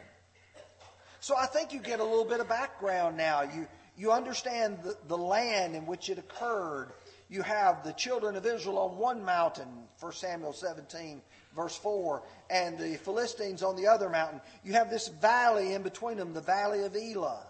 So 1.19 1.35
I 1.35 1.45
think 1.45 1.73
you 1.73 1.79
get 1.81 1.99
a 1.99 2.03
little 2.03 2.25
bit 2.25 2.39
of 2.39 2.47
background 2.47 3.17
now. 3.17 3.41
You, 3.41 3.67
you 3.97 4.11
understand 4.11 4.79
the, 4.81 4.97
the 5.07 5.17
land 5.17 5.75
in 5.75 5.85
which 5.85 6.09
it 6.09 6.17
occurred. 6.17 6.93
You 7.29 7.41
have 7.43 7.83
the 7.83 7.93
children 7.93 8.35
of 8.35 8.45
Israel 8.45 8.79
on 8.79 8.97
one 8.97 9.23
mountain, 9.23 9.67
1 9.99 10.13
Samuel 10.13 10.53
17, 10.53 11.21
verse 11.55 11.75
4, 11.75 12.23
and 12.49 12.77
the 12.77 12.95
Philistines 12.97 13.63
on 13.63 13.75
the 13.75 13.87
other 13.87 14.09
mountain. 14.09 14.41
You 14.63 14.73
have 14.73 14.89
this 14.89 15.07
valley 15.07 15.73
in 15.73 15.81
between 15.81 16.17
them, 16.17 16.33
the 16.33 16.41
valley 16.41 16.83
of 16.83 16.95
Elah. 16.95 17.45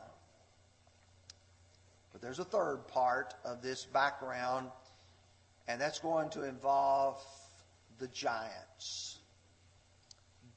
But 2.12 2.22
there's 2.22 2.40
a 2.40 2.46
third 2.46 2.88
part 2.88 3.34
of 3.46 3.62
this 3.62 3.86
background, 3.86 4.70
and 5.68 5.80
that's 5.80 6.00
going 6.00 6.30
to 6.32 6.44
involve 6.44 7.24
the 8.00 8.08
giants. 8.08 9.20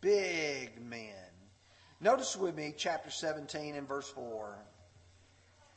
Big 0.01 0.83
men. 0.83 1.13
Notice 2.01 2.37
with 2.37 2.57
me 2.57 2.75
chapter 2.77 3.11
17 3.11 3.77
and 3.77 3.89
verse 3.89 4.09
4. 4.11 4.59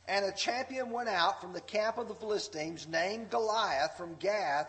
And 0.08 0.24
a 0.24 0.32
champion 0.32 0.90
went 0.90 1.08
out 1.08 1.40
from 1.40 1.52
the 1.52 1.60
camp 1.60 1.98
of 1.98 2.08
the 2.08 2.14
Philistines 2.14 2.88
named 2.88 3.30
Goliath 3.30 3.96
from 3.96 4.14
Gath, 4.14 4.68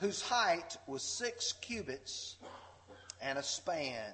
whose 0.00 0.22
height 0.22 0.76
was 0.86 1.02
six 1.02 1.52
cubits 1.52 2.36
and 3.20 3.38
a 3.38 3.42
span. 3.42 4.12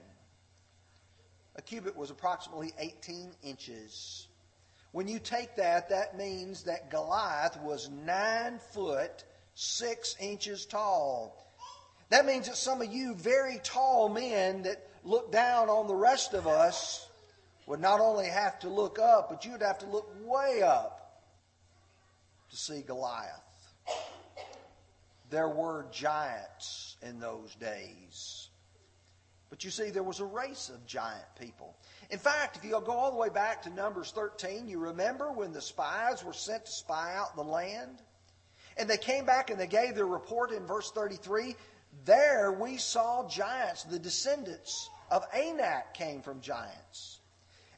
A 1.54 1.62
cubit 1.62 1.96
was 1.96 2.10
approximately 2.10 2.72
18 2.78 3.30
inches. 3.42 4.26
When 4.92 5.08
you 5.08 5.18
take 5.18 5.56
that, 5.56 5.88
that 5.90 6.18
means 6.18 6.64
that 6.64 6.90
Goliath 6.90 7.58
was 7.60 7.88
nine 7.88 8.58
foot 8.72 9.24
six 9.54 10.16
inches 10.20 10.66
tall. 10.66 11.52
That 12.10 12.26
means 12.26 12.46
that 12.48 12.56
some 12.56 12.82
of 12.82 12.92
you 12.92 13.14
very 13.14 13.60
tall 13.62 14.08
men 14.08 14.62
that 14.62 14.88
look 15.04 15.32
down 15.32 15.68
on 15.68 15.86
the 15.86 15.94
rest 15.94 16.34
of 16.34 16.46
us 16.46 17.08
would 17.66 17.80
not 17.80 18.00
only 18.00 18.26
have 18.26 18.58
to 18.60 18.68
look 18.68 18.98
up, 18.98 19.28
but 19.30 19.44
you'd 19.44 19.62
have 19.62 19.78
to 19.78 19.86
look 19.86 20.12
way 20.24 20.62
up 20.62 21.22
to 22.50 22.56
see 22.56 22.82
Goliath. 22.82 23.42
There 25.30 25.48
were 25.48 25.86
giants 25.90 26.96
in 27.02 27.18
those 27.18 27.54
days. 27.56 28.48
But 29.50 29.64
you 29.64 29.70
see, 29.70 29.90
there 29.90 30.02
was 30.02 30.20
a 30.20 30.24
race 30.24 30.68
of 30.68 30.86
giant 30.86 31.24
people. 31.40 31.76
In 32.10 32.18
fact, 32.18 32.56
if 32.56 32.64
you 32.64 32.70
go 32.70 32.92
all 32.92 33.10
the 33.10 33.16
way 33.16 33.28
back 33.28 33.62
to 33.62 33.70
Numbers 33.70 34.12
13, 34.12 34.68
you 34.68 34.78
remember 34.78 35.30
when 35.32 35.52
the 35.52 35.60
spies 35.60 36.24
were 36.24 36.32
sent 36.32 36.66
to 36.66 36.72
spy 36.72 37.14
out 37.14 37.36
the 37.36 37.42
land? 37.42 38.02
And 38.76 38.90
they 38.90 38.98
came 38.98 39.24
back 39.24 39.50
and 39.50 39.58
they 39.58 39.66
gave 39.66 39.94
their 39.94 40.06
report 40.06 40.52
in 40.52 40.66
verse 40.66 40.90
33. 40.90 41.56
There 42.04 42.52
we 42.52 42.76
saw 42.76 43.26
giants, 43.28 43.84
the 43.84 43.98
descendants 43.98 44.90
of 45.10 45.24
Anak 45.32 45.94
came 45.94 46.20
from 46.20 46.40
giants. 46.40 47.20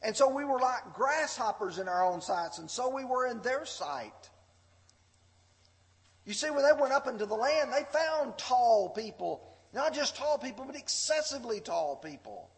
And 0.01 0.15
so 0.15 0.29
we 0.29 0.45
were 0.45 0.59
like 0.59 0.93
grasshoppers 0.93 1.77
in 1.77 1.87
our 1.87 2.05
own 2.05 2.21
sights, 2.21 2.57
and 2.57 2.69
so 2.69 2.89
we 2.89 3.03
were 3.03 3.27
in 3.27 3.41
their 3.41 3.65
sight. 3.65 4.28
You 6.29 6.35
see, 6.35 6.51
when 6.51 6.61
they 6.61 6.79
went 6.79 6.93
up 6.93 7.07
into 7.07 7.25
the 7.25 7.33
land, 7.33 7.73
they 7.73 7.85
found 7.91 8.37
tall 8.37 8.89
people. 8.89 9.41
Not 9.73 9.95
just 9.95 10.15
tall 10.15 10.37
people, 10.37 10.63
but 10.63 10.75
excessively 10.75 11.59
tall 11.59 11.95
people. 11.95 12.51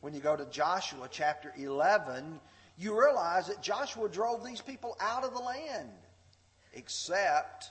When 0.00 0.14
you 0.14 0.20
go 0.20 0.34
to 0.34 0.46
Joshua 0.46 1.08
chapter 1.10 1.52
11, 1.58 2.40
you 2.78 2.98
realize 2.98 3.48
that 3.48 3.60
Joshua 3.60 4.08
drove 4.08 4.42
these 4.42 4.62
people 4.62 4.96
out 4.98 5.22
of 5.22 5.34
the 5.34 5.40
land, 5.40 5.90
except 6.72 7.70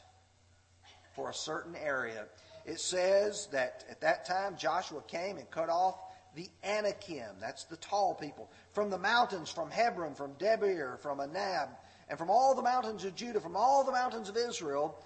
for 1.15 1.31
a 1.31 1.33
certain 1.33 1.75
area. 1.75 2.25
It 2.67 2.79
says 2.79 3.47
that 3.51 3.83
at 3.89 3.99
that 4.01 4.25
time 4.25 4.57
Joshua 4.57 5.01
came 5.07 5.37
and 5.37 5.49
cut 5.49 5.69
off 5.69 5.95
the 6.35 6.47
Anakim, 6.63 7.39
that's 7.41 7.63
the 7.63 7.77
tall 7.77 8.13
people, 8.13 8.47
from 8.73 8.91
the 8.91 8.99
mountains, 8.99 9.49
from 9.49 9.71
Hebron, 9.71 10.13
from 10.13 10.33
Debir, 10.35 10.99
from 10.99 11.17
Anab, 11.17 11.69
and 12.09 12.17
from 12.17 12.29
all 12.29 12.55
the 12.55 12.61
mountains 12.61 13.05
of 13.05 13.15
Judah, 13.15 13.39
from 13.39 13.55
all 13.55 13.83
the 13.83 13.91
mountains 13.91 14.29
of 14.29 14.37
Israel. 14.37 14.97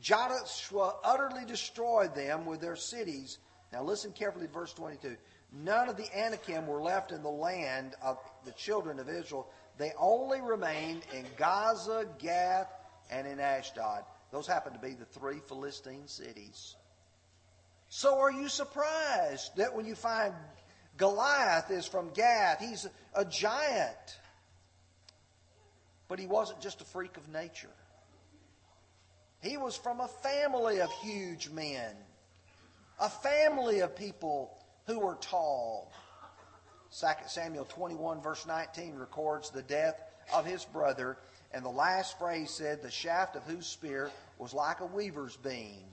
Joshua 0.00 0.96
utterly 1.04 1.44
destroyed 1.44 2.14
them 2.14 2.44
with 2.44 2.60
their 2.60 2.76
cities. 2.76 3.38
Now 3.72 3.84
listen 3.84 4.12
carefully 4.12 4.46
to 4.48 4.52
verse 4.52 4.72
22. 4.72 5.16
None 5.52 5.88
of 5.88 5.96
the 5.96 6.08
Anakim 6.16 6.66
were 6.66 6.82
left 6.82 7.12
in 7.12 7.22
the 7.22 7.30
land 7.30 7.94
of 8.02 8.18
the 8.44 8.52
children 8.52 8.98
of 8.98 9.08
Israel. 9.08 9.48
They 9.78 9.92
only 9.98 10.40
remained 10.40 11.02
in 11.12 11.24
Gaza, 11.36 12.06
Gath, 12.18 12.72
and 13.10 13.26
in 13.26 13.38
Ashdod. 13.38 14.04
Those 14.32 14.46
happen 14.46 14.72
to 14.72 14.78
be 14.78 14.94
the 14.94 15.04
three 15.04 15.38
Philistine 15.46 16.08
cities. 16.08 16.74
So 17.88 18.18
are 18.18 18.32
you 18.32 18.48
surprised 18.48 19.56
that 19.56 19.74
when 19.74 19.86
you 19.86 19.94
find 19.94 20.32
Goliath 20.96 21.70
is 21.70 21.86
from 21.86 22.10
Gath, 22.10 22.60
he's 22.60 22.88
a 23.14 23.24
giant. 23.24 24.18
But 26.12 26.18
he 26.18 26.26
wasn't 26.26 26.60
just 26.60 26.82
a 26.82 26.84
freak 26.84 27.16
of 27.16 27.26
nature. 27.30 27.72
He 29.40 29.56
was 29.56 29.78
from 29.78 29.98
a 30.02 30.08
family 30.08 30.82
of 30.82 30.92
huge 30.92 31.48
men, 31.48 31.96
a 33.00 33.08
family 33.08 33.80
of 33.80 33.96
people 33.96 34.54
who 34.86 34.98
were 34.98 35.14
tall. 35.22 35.90
2 37.00 37.06
Samuel 37.28 37.64
21, 37.64 38.20
verse 38.20 38.46
19, 38.46 38.96
records 38.96 39.48
the 39.48 39.62
death 39.62 39.98
of 40.34 40.44
his 40.44 40.66
brother, 40.66 41.16
and 41.50 41.64
the 41.64 41.70
last 41.70 42.18
phrase 42.18 42.50
said, 42.50 42.82
The 42.82 42.90
shaft 42.90 43.34
of 43.34 43.44
whose 43.44 43.66
spear 43.66 44.10
was 44.36 44.52
like 44.52 44.80
a 44.80 44.84
weaver's 44.84 45.38
beam. 45.38 45.86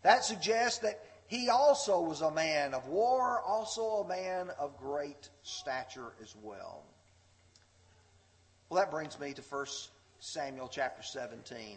That 0.00 0.24
suggests 0.24 0.78
that 0.78 0.98
he 1.26 1.50
also 1.50 2.00
was 2.00 2.22
a 2.22 2.30
man 2.30 2.72
of 2.72 2.88
war, 2.88 3.38
also 3.42 4.02
a 4.02 4.08
man 4.08 4.48
of 4.58 4.78
great 4.78 5.28
stature 5.42 6.14
as 6.22 6.34
well. 6.42 6.86
Well, 8.72 8.80
that 8.80 8.90
brings 8.90 9.20
me 9.20 9.34
to 9.34 9.42
1 9.42 9.66
Samuel 10.18 10.66
chapter 10.66 11.02
17. 11.02 11.76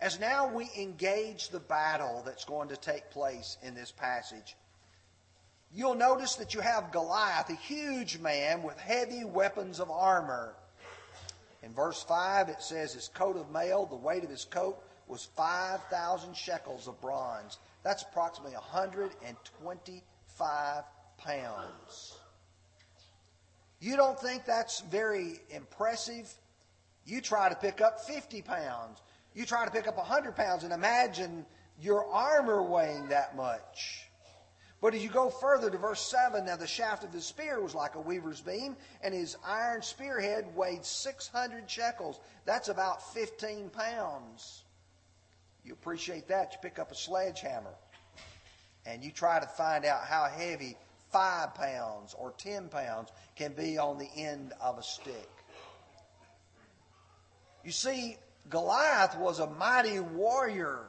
As 0.00 0.18
now 0.18 0.50
we 0.50 0.70
engage 0.74 1.50
the 1.50 1.60
battle 1.60 2.22
that's 2.24 2.46
going 2.46 2.70
to 2.70 2.78
take 2.78 3.10
place 3.10 3.58
in 3.62 3.74
this 3.74 3.92
passage, 3.92 4.56
you'll 5.70 5.96
notice 5.96 6.36
that 6.36 6.54
you 6.54 6.60
have 6.60 6.92
Goliath, 6.92 7.50
a 7.50 7.56
huge 7.56 8.18
man 8.20 8.62
with 8.62 8.78
heavy 8.78 9.22
weapons 9.22 9.80
of 9.80 9.90
armor. 9.90 10.54
In 11.62 11.74
verse 11.74 12.02
5, 12.04 12.48
it 12.48 12.62
says 12.62 12.94
his 12.94 13.08
coat 13.08 13.36
of 13.36 13.50
mail, 13.50 13.84
the 13.84 13.96
weight 13.96 14.24
of 14.24 14.30
his 14.30 14.46
coat 14.46 14.82
was 15.08 15.28
5,000 15.36 16.34
shekels 16.34 16.88
of 16.88 16.98
bronze. 17.02 17.58
That's 17.82 18.02
approximately 18.02 18.54
125 18.54 20.84
pounds. 21.18 22.19
You 23.80 23.96
don't 23.96 24.18
think 24.18 24.44
that's 24.44 24.80
very 24.80 25.40
impressive? 25.50 26.32
You 27.06 27.20
try 27.20 27.48
to 27.48 27.54
pick 27.54 27.80
up 27.80 28.00
50 28.00 28.42
pounds. 28.42 29.00
You 29.34 29.46
try 29.46 29.64
to 29.64 29.70
pick 29.70 29.88
up 29.88 29.96
100 29.96 30.36
pounds 30.36 30.64
and 30.64 30.72
imagine 30.72 31.46
your 31.80 32.06
armor 32.06 32.62
weighing 32.62 33.08
that 33.08 33.36
much. 33.36 34.06
But 34.82 34.94
as 34.94 35.02
you 35.02 35.10
go 35.10 35.28
further 35.28 35.70
to 35.70 35.78
verse 35.78 36.00
7, 36.00 36.46
now 36.46 36.56
the 36.56 36.66
shaft 36.66 37.04
of 37.04 37.12
his 37.12 37.24
spear 37.24 37.60
was 37.60 37.74
like 37.74 37.96
a 37.96 38.00
weaver's 38.00 38.40
beam, 38.40 38.76
and 39.02 39.12
his 39.12 39.36
iron 39.46 39.82
spearhead 39.82 40.54
weighed 40.56 40.84
600 40.84 41.70
shekels. 41.70 42.18
That's 42.46 42.68
about 42.68 43.12
15 43.12 43.70
pounds. 43.70 44.64
You 45.64 45.74
appreciate 45.74 46.28
that. 46.28 46.52
You 46.52 46.58
pick 46.62 46.78
up 46.78 46.90
a 46.90 46.94
sledgehammer 46.94 47.74
and 48.86 49.04
you 49.04 49.10
try 49.10 49.38
to 49.38 49.46
find 49.46 49.84
out 49.84 50.04
how 50.04 50.24
heavy 50.24 50.76
five 51.10 51.54
pounds 51.54 52.14
or 52.18 52.32
10 52.32 52.68
pounds 52.68 53.10
can 53.36 53.52
be 53.52 53.78
on 53.78 53.98
the 53.98 54.08
end 54.16 54.52
of 54.60 54.78
a 54.78 54.82
stick. 54.82 55.30
You 57.64 57.72
see, 57.72 58.16
Goliath 58.48 59.16
was 59.18 59.38
a 59.38 59.46
mighty 59.46 60.00
warrior. 60.00 60.86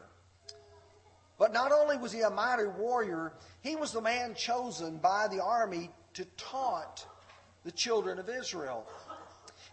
But 1.38 1.54
not 1.54 1.72
only 1.72 1.98
was 1.98 2.12
he 2.12 2.22
a 2.22 2.30
mighty 2.30 2.68
warrior, 2.68 3.34
he 3.62 3.76
was 3.76 3.92
the 3.92 4.02
man 4.02 4.36
chosen 4.36 4.98
by 4.98 5.28
the 5.28 5.44
army 5.44 5.90
to 6.14 6.26
taunt 6.38 7.08
the 7.64 7.72
children 7.72 8.20
of 8.20 8.30
Israel. 8.30 8.88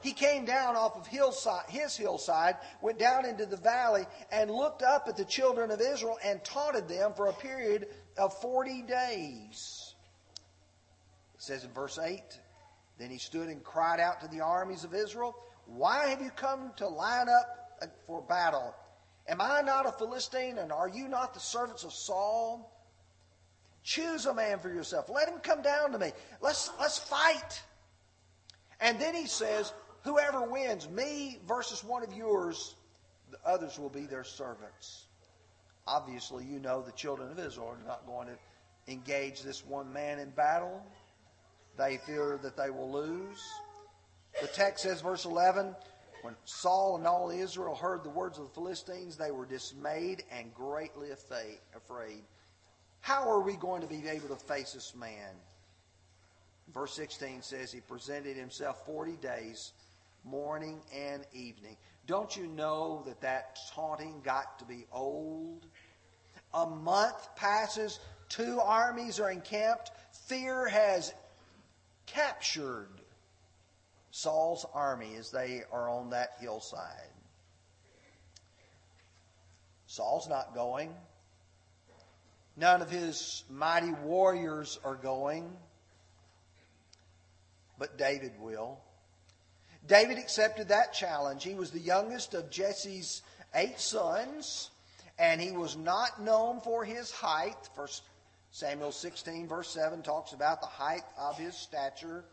He 0.00 0.12
came 0.12 0.44
down 0.44 0.76
off 0.76 0.96
of 0.96 1.06
hillside, 1.06 1.68
his 1.68 1.96
hillside, 1.96 2.56
went 2.80 2.98
down 2.98 3.26
into 3.26 3.46
the 3.46 3.56
valley, 3.56 4.06
and 4.30 4.50
looked 4.50 4.82
up 4.82 5.08
at 5.08 5.16
the 5.16 5.24
children 5.24 5.70
of 5.70 5.80
Israel 5.80 6.18
and 6.24 6.42
taunted 6.44 6.88
them 6.88 7.12
for 7.14 7.26
a 7.26 7.32
period 7.32 7.88
of 8.16 8.38
40 8.40 8.82
days. 8.82 9.87
It 11.38 11.42
says 11.42 11.64
in 11.64 11.70
verse 11.70 11.98
8 11.98 12.20
Then 12.98 13.10
he 13.10 13.18
stood 13.18 13.48
and 13.48 13.62
cried 13.62 14.00
out 14.00 14.20
to 14.20 14.28
the 14.28 14.40
armies 14.40 14.84
of 14.84 14.92
Israel, 14.92 15.36
Why 15.66 16.08
have 16.08 16.20
you 16.20 16.30
come 16.30 16.72
to 16.76 16.88
line 16.88 17.28
up 17.28 17.90
for 18.06 18.20
battle? 18.22 18.74
Am 19.28 19.40
I 19.40 19.60
not 19.60 19.86
a 19.86 19.92
Philistine, 19.92 20.58
and 20.58 20.72
are 20.72 20.88
you 20.88 21.06
not 21.06 21.34
the 21.34 21.40
servants 21.40 21.84
of 21.84 21.92
Saul? 21.92 22.72
Choose 23.84 24.26
a 24.26 24.34
man 24.34 24.58
for 24.58 24.68
yourself. 24.68 25.08
Let 25.08 25.28
him 25.28 25.38
come 25.38 25.62
down 25.62 25.92
to 25.92 25.98
me. 25.98 26.12
Let's, 26.40 26.70
let's 26.80 26.98
fight. 26.98 27.62
And 28.80 28.98
then 29.00 29.14
he 29.14 29.26
says, 29.26 29.72
Whoever 30.02 30.42
wins, 30.42 30.88
me 30.88 31.38
versus 31.46 31.84
one 31.84 32.02
of 32.02 32.12
yours, 32.12 32.74
the 33.30 33.38
others 33.44 33.78
will 33.78 33.90
be 33.90 34.06
their 34.06 34.24
servants. 34.24 35.04
Obviously, 35.86 36.44
you 36.44 36.58
know 36.58 36.82
the 36.82 36.92
children 36.92 37.30
of 37.30 37.38
Israel 37.38 37.68
are 37.68 37.86
not 37.86 38.06
going 38.06 38.28
to 38.28 38.92
engage 38.92 39.42
this 39.42 39.64
one 39.64 39.92
man 39.92 40.18
in 40.18 40.30
battle. 40.30 40.82
They 41.78 41.98
fear 41.98 42.38
that 42.42 42.56
they 42.56 42.70
will 42.70 42.90
lose. 42.90 43.40
The 44.40 44.48
text 44.48 44.82
says, 44.82 45.00
verse 45.00 45.24
11, 45.24 45.74
when 46.22 46.34
Saul 46.44 46.96
and 46.96 47.06
all 47.06 47.30
Israel 47.30 47.76
heard 47.76 48.02
the 48.02 48.10
words 48.10 48.38
of 48.38 48.48
the 48.48 48.54
Philistines, 48.54 49.16
they 49.16 49.30
were 49.30 49.46
dismayed 49.46 50.24
and 50.32 50.52
greatly 50.52 51.10
afraid. 51.10 52.22
How 53.00 53.30
are 53.30 53.40
we 53.40 53.54
going 53.54 53.80
to 53.80 53.86
be 53.86 54.06
able 54.08 54.28
to 54.28 54.36
face 54.36 54.72
this 54.72 54.94
man? 54.96 55.34
Verse 56.74 56.92
16 56.94 57.42
says 57.42 57.72
he 57.72 57.80
presented 57.80 58.36
himself 58.36 58.84
40 58.84 59.12
days, 59.16 59.72
morning 60.24 60.80
and 60.94 61.24
evening. 61.32 61.76
Don't 62.06 62.36
you 62.36 62.46
know 62.48 63.02
that 63.06 63.20
that 63.20 63.58
taunting 63.72 64.20
got 64.24 64.58
to 64.58 64.64
be 64.64 64.84
old? 64.92 65.66
A 66.54 66.66
month 66.66 67.28
passes, 67.36 68.00
two 68.28 68.58
armies 68.60 69.20
are 69.20 69.30
encamped, 69.30 69.92
fear 70.26 70.66
has 70.66 71.14
captured 72.12 72.88
Saul's 74.10 74.66
army 74.74 75.16
as 75.16 75.30
they 75.30 75.62
are 75.72 75.88
on 75.88 76.10
that 76.10 76.30
hillside. 76.40 77.10
Saul's 79.86 80.28
not 80.28 80.54
going. 80.54 80.94
None 82.56 82.82
of 82.82 82.90
his 82.90 83.44
mighty 83.48 83.92
warriors 83.92 84.78
are 84.84 84.96
going, 84.96 85.48
but 87.78 87.96
David 87.96 88.32
will. 88.40 88.80
David 89.86 90.18
accepted 90.18 90.68
that 90.68 90.92
challenge. 90.92 91.44
He 91.44 91.54
was 91.54 91.70
the 91.70 91.78
youngest 91.78 92.34
of 92.34 92.50
Jesse's 92.50 93.22
eight 93.54 93.78
sons, 93.78 94.70
and 95.18 95.40
he 95.40 95.52
was 95.52 95.76
not 95.76 96.20
known 96.20 96.60
for 96.60 96.84
his 96.84 97.10
height. 97.10 97.56
First 97.74 98.02
Samuel 98.50 98.92
16, 98.92 99.46
verse 99.46 99.68
7, 99.68 100.02
talks 100.02 100.32
about 100.32 100.60
the 100.60 100.66
height 100.66 101.02
of 101.18 101.38
his 101.38 101.54
stature. 101.54 102.24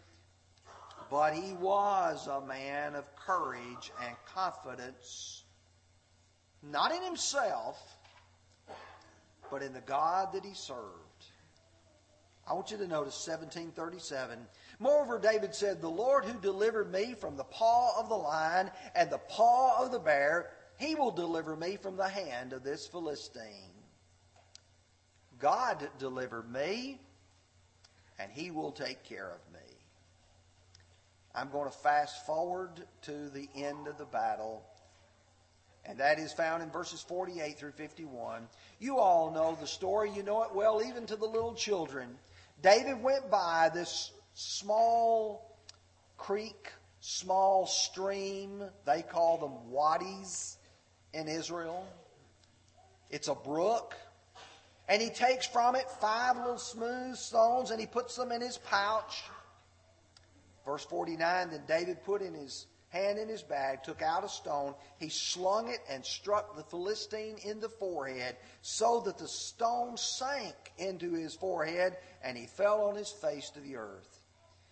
But 1.12 1.34
he 1.34 1.54
was 1.54 2.28
a 2.28 2.42
man 2.42 2.96
of 2.96 3.04
courage 3.16 3.92
and 4.06 4.16
confidence, 4.34 5.44
not 6.64 6.94
in 6.94 7.04
himself, 7.04 7.80
but 9.52 9.62
in 9.62 9.74
the 9.74 9.82
God 9.82 10.34
that 10.34 10.44
he 10.44 10.54
served. 10.54 11.06
I 12.48 12.54
want 12.54 12.72
you 12.72 12.78
to 12.78 12.88
notice 12.88 13.28
1737. 13.28 14.40
Moreover, 14.80 15.20
David 15.20 15.54
said, 15.54 15.82
The 15.82 15.90
Lord 15.90 16.26
who 16.26 16.40
delivered 16.40 16.92
me 16.92 17.14
from 17.14 17.38
the 17.38 17.44
paw 17.44 18.00
of 18.00 18.10
the 18.10 18.16
lion 18.16 18.70
and 18.96 19.10
the 19.10 19.18
paw 19.18 19.84
of 19.84 19.92
the 19.92 20.00
bear, 20.00 20.52
he 20.78 20.96
will 20.96 21.12
deliver 21.12 21.56
me 21.56 21.78
from 21.78 21.98
the 21.98 22.08
hand 22.08 22.54
of 22.54 22.64
this 22.64 22.88
Philistine. 22.88 23.75
God 25.40 25.90
delivered 26.00 26.52
me, 26.52 27.00
and 28.20 28.32
he 28.32 28.52
will 28.52 28.72
take 28.72 29.04
care 29.04 29.30
of 29.30 29.54
me. 29.54 29.60
I'm 31.34 31.50
going 31.50 31.70
to 31.70 31.78
fast 31.78 32.26
forward 32.26 32.86
to 33.04 33.30
the 33.30 33.50
end 33.56 33.88
of 33.88 33.98
the 33.98 34.06
battle, 34.06 34.64
and 35.86 36.00
that 36.00 36.18
is 36.18 36.32
found 36.32 36.64
in 36.64 36.70
verses 36.70 37.02
48 37.02 37.60
through 37.60 37.74
51. 37.74 38.48
You 38.80 38.98
all 38.98 39.32
know 39.32 39.58
the 39.60 39.68
story. 39.68 40.12
You 40.16 40.24
know 40.24 40.44
it 40.44 40.56
well, 40.56 40.82
even 40.82 41.06
to 41.08 41.16
the 41.16 41.26
little 41.26 41.54
children. 41.54 42.18
David 42.62 43.04
went 43.04 43.30
by 43.30 43.70
this 43.74 44.12
small 44.34 45.58
creek, 46.18 46.72
small 47.02 47.68
stream. 47.68 48.64
They 48.86 49.02
call 49.02 49.38
them 49.38 49.72
wadis 49.72 50.58
in 51.14 51.28
Israel. 51.28 51.86
It's 53.10 53.28
a 53.28 53.36
brook. 53.36 53.96
And 54.88 55.02
he 55.02 55.10
takes 55.10 55.46
from 55.46 55.76
it 55.76 55.90
five 56.00 56.38
little 56.38 56.58
smooth 56.58 57.16
stones 57.16 57.72
and 57.72 57.80
he 57.80 57.88
puts 57.88 58.16
them 58.16 58.32
in 58.32 58.42
his 58.42 58.58
pouch. 58.58 59.24
Verse 60.66 60.86
49 60.86 61.50
Then 61.50 61.64
David 61.68 62.04
put 62.04 62.22
in 62.22 62.34
his 62.34 62.68
hand 62.90 63.20
in 63.20 63.28
his 63.28 63.44
bag, 63.44 63.84
took 63.84 64.02
out 64.02 64.24
a 64.24 64.30
stone. 64.30 64.74
He 64.98 65.10
slung 65.10 65.70
it 65.70 65.80
and 65.90 66.06
struck 66.06 66.56
the 66.56 66.64
Philistine 66.64 67.38
in 67.44 67.60
the 67.60 67.70
forehead, 67.70 68.38
so 68.62 69.02
that 69.06 69.18
the 69.18 69.28
stone 69.28 69.98
sank 69.98 70.56
into 70.78 71.14
his 71.14 71.36
forehead, 71.36 71.98
and 72.24 72.38
he 72.38 72.46
fell 72.46 72.86
on 72.86 72.96
his 72.96 73.10
face 73.10 73.50
to 73.52 73.60
the 73.60 73.76
earth. 73.76 74.22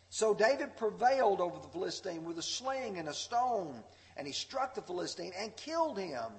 So 0.10 0.34
David 0.34 0.78
prevailed 0.78 1.41
over 1.41 1.60
the 1.60 1.67
Philistine 1.67 2.23
with 2.23 2.38
a 2.38 2.43
sling 2.43 2.97
and 2.97 3.10
a 3.10 3.13
stone, 3.13 3.84
and 4.15 4.26
he 4.26 4.34
struck 4.34 4.73
the 4.73 4.82
Philistine 4.82 5.34
and 5.38 5.56
killed 5.58 5.97
him. 5.97 6.32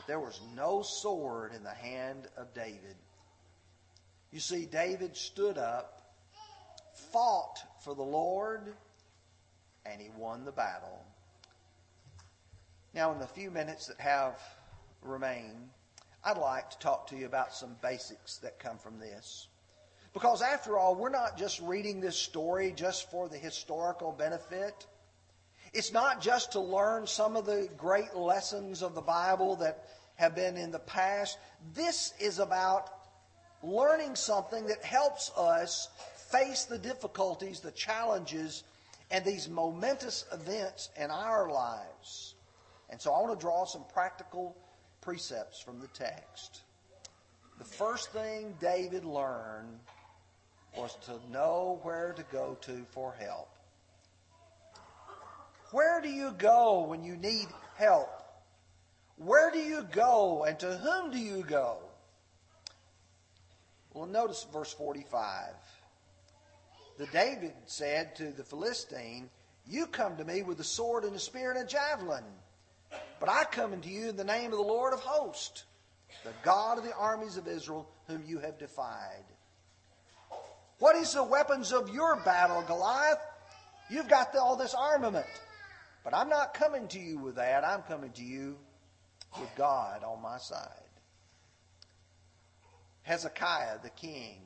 But 0.00 0.06
there 0.06 0.20
was 0.20 0.40
no 0.56 0.80
sword 0.80 1.52
in 1.52 1.62
the 1.62 1.74
hand 1.74 2.26
of 2.38 2.54
David. 2.54 2.96
You 4.32 4.40
see, 4.40 4.64
David 4.64 5.14
stood 5.14 5.58
up 5.58 6.00
fought 7.12 7.58
for 7.84 7.94
the 7.94 8.02
Lord, 8.02 8.74
and 9.84 10.00
he 10.00 10.08
won 10.16 10.46
the 10.46 10.52
battle. 10.52 11.04
Now, 12.94 13.12
in 13.12 13.18
the 13.18 13.26
few 13.26 13.50
minutes 13.50 13.88
that 13.88 14.00
have 14.00 14.40
remained, 15.02 15.68
I'd 16.24 16.38
like 16.38 16.70
to 16.70 16.78
talk 16.78 17.08
to 17.08 17.16
you 17.16 17.26
about 17.26 17.52
some 17.54 17.76
basics 17.82 18.38
that 18.38 18.58
come 18.58 18.78
from 18.78 18.98
this. 18.98 19.48
Because 20.14 20.40
after 20.40 20.78
all, 20.78 20.94
we're 20.94 21.10
not 21.10 21.36
just 21.36 21.60
reading 21.60 22.00
this 22.00 22.16
story 22.16 22.72
just 22.74 23.10
for 23.10 23.28
the 23.28 23.36
historical 23.36 24.12
benefit. 24.12 24.86
It's 25.72 25.92
not 25.92 26.20
just 26.20 26.52
to 26.52 26.60
learn 26.60 27.06
some 27.06 27.36
of 27.36 27.46
the 27.46 27.68
great 27.76 28.14
lessons 28.16 28.82
of 28.82 28.94
the 28.94 29.00
Bible 29.00 29.56
that 29.56 29.84
have 30.16 30.34
been 30.34 30.56
in 30.56 30.70
the 30.70 30.80
past. 30.80 31.38
This 31.74 32.12
is 32.18 32.38
about 32.40 32.90
learning 33.62 34.16
something 34.16 34.66
that 34.66 34.84
helps 34.84 35.30
us 35.36 35.88
face 36.30 36.64
the 36.64 36.78
difficulties, 36.78 37.60
the 37.60 37.70
challenges, 37.70 38.64
and 39.10 39.24
these 39.24 39.48
momentous 39.48 40.24
events 40.32 40.90
in 40.96 41.10
our 41.10 41.50
lives. 41.50 42.34
And 42.90 43.00
so 43.00 43.12
I 43.12 43.20
want 43.20 43.38
to 43.38 43.42
draw 43.42 43.64
some 43.64 43.84
practical 43.92 44.56
precepts 45.00 45.60
from 45.60 45.80
the 45.80 45.88
text. 45.88 46.62
The 47.58 47.64
first 47.64 48.10
thing 48.12 48.54
David 48.60 49.04
learned 49.04 49.78
was 50.76 50.96
to 51.06 51.12
know 51.30 51.78
where 51.82 52.12
to 52.12 52.24
go 52.32 52.56
to 52.62 52.86
for 52.90 53.14
help. 53.18 53.49
Where 55.72 56.00
do 56.00 56.08
you 56.08 56.32
go 56.32 56.84
when 56.84 57.04
you 57.04 57.16
need 57.16 57.46
help? 57.76 58.10
Where 59.16 59.50
do 59.50 59.58
you 59.58 59.86
go 59.92 60.44
and 60.44 60.58
to 60.60 60.76
whom 60.76 61.10
do 61.10 61.18
you 61.18 61.42
go? 61.42 61.78
Well, 63.92 64.06
notice 64.06 64.46
verse 64.52 64.72
45 64.72 65.54
the 67.00 67.06
David 67.06 67.54
said 67.64 68.14
to 68.16 68.30
the 68.30 68.44
Philistine, 68.44 69.30
You 69.66 69.86
come 69.86 70.18
to 70.18 70.24
me 70.24 70.42
with 70.42 70.60
a 70.60 70.64
sword 70.64 71.04
and 71.04 71.16
a 71.16 71.18
spear 71.18 71.50
and 71.50 71.62
a 71.62 71.66
javelin, 71.66 72.24
But 73.18 73.30
I 73.30 73.44
come 73.44 73.72
unto 73.72 73.88
you 73.88 74.10
in 74.10 74.16
the 74.16 74.24
name 74.24 74.52
of 74.52 74.58
the 74.58 74.64
Lord 74.64 74.92
of 74.92 75.00
hosts, 75.00 75.64
the 76.24 76.32
God 76.42 76.76
of 76.76 76.84
the 76.84 76.94
armies 76.94 77.38
of 77.38 77.48
Israel, 77.48 77.88
whom 78.06 78.22
you 78.26 78.38
have 78.40 78.58
defied. 78.58 79.24
What 80.78 80.94
is 80.94 81.14
the 81.14 81.24
weapons 81.24 81.72
of 81.72 81.88
your 81.88 82.16
battle, 82.16 82.62
Goliath? 82.66 83.20
You've 83.88 84.08
got 84.08 84.36
all 84.36 84.56
this 84.56 84.74
armament. 84.74 85.26
But 86.04 86.14
I'm 86.14 86.28
not 86.28 86.54
coming 86.54 86.88
to 86.88 86.98
you 86.98 87.18
with 87.18 87.36
that. 87.36 87.64
I'm 87.64 87.82
coming 87.82 88.12
to 88.12 88.22
you 88.22 88.56
with 89.38 89.54
God 89.56 90.02
on 90.02 90.22
my 90.22 90.38
side. 90.38 90.68
Hezekiah, 93.02 93.78
the 93.82 93.90
king, 93.90 94.40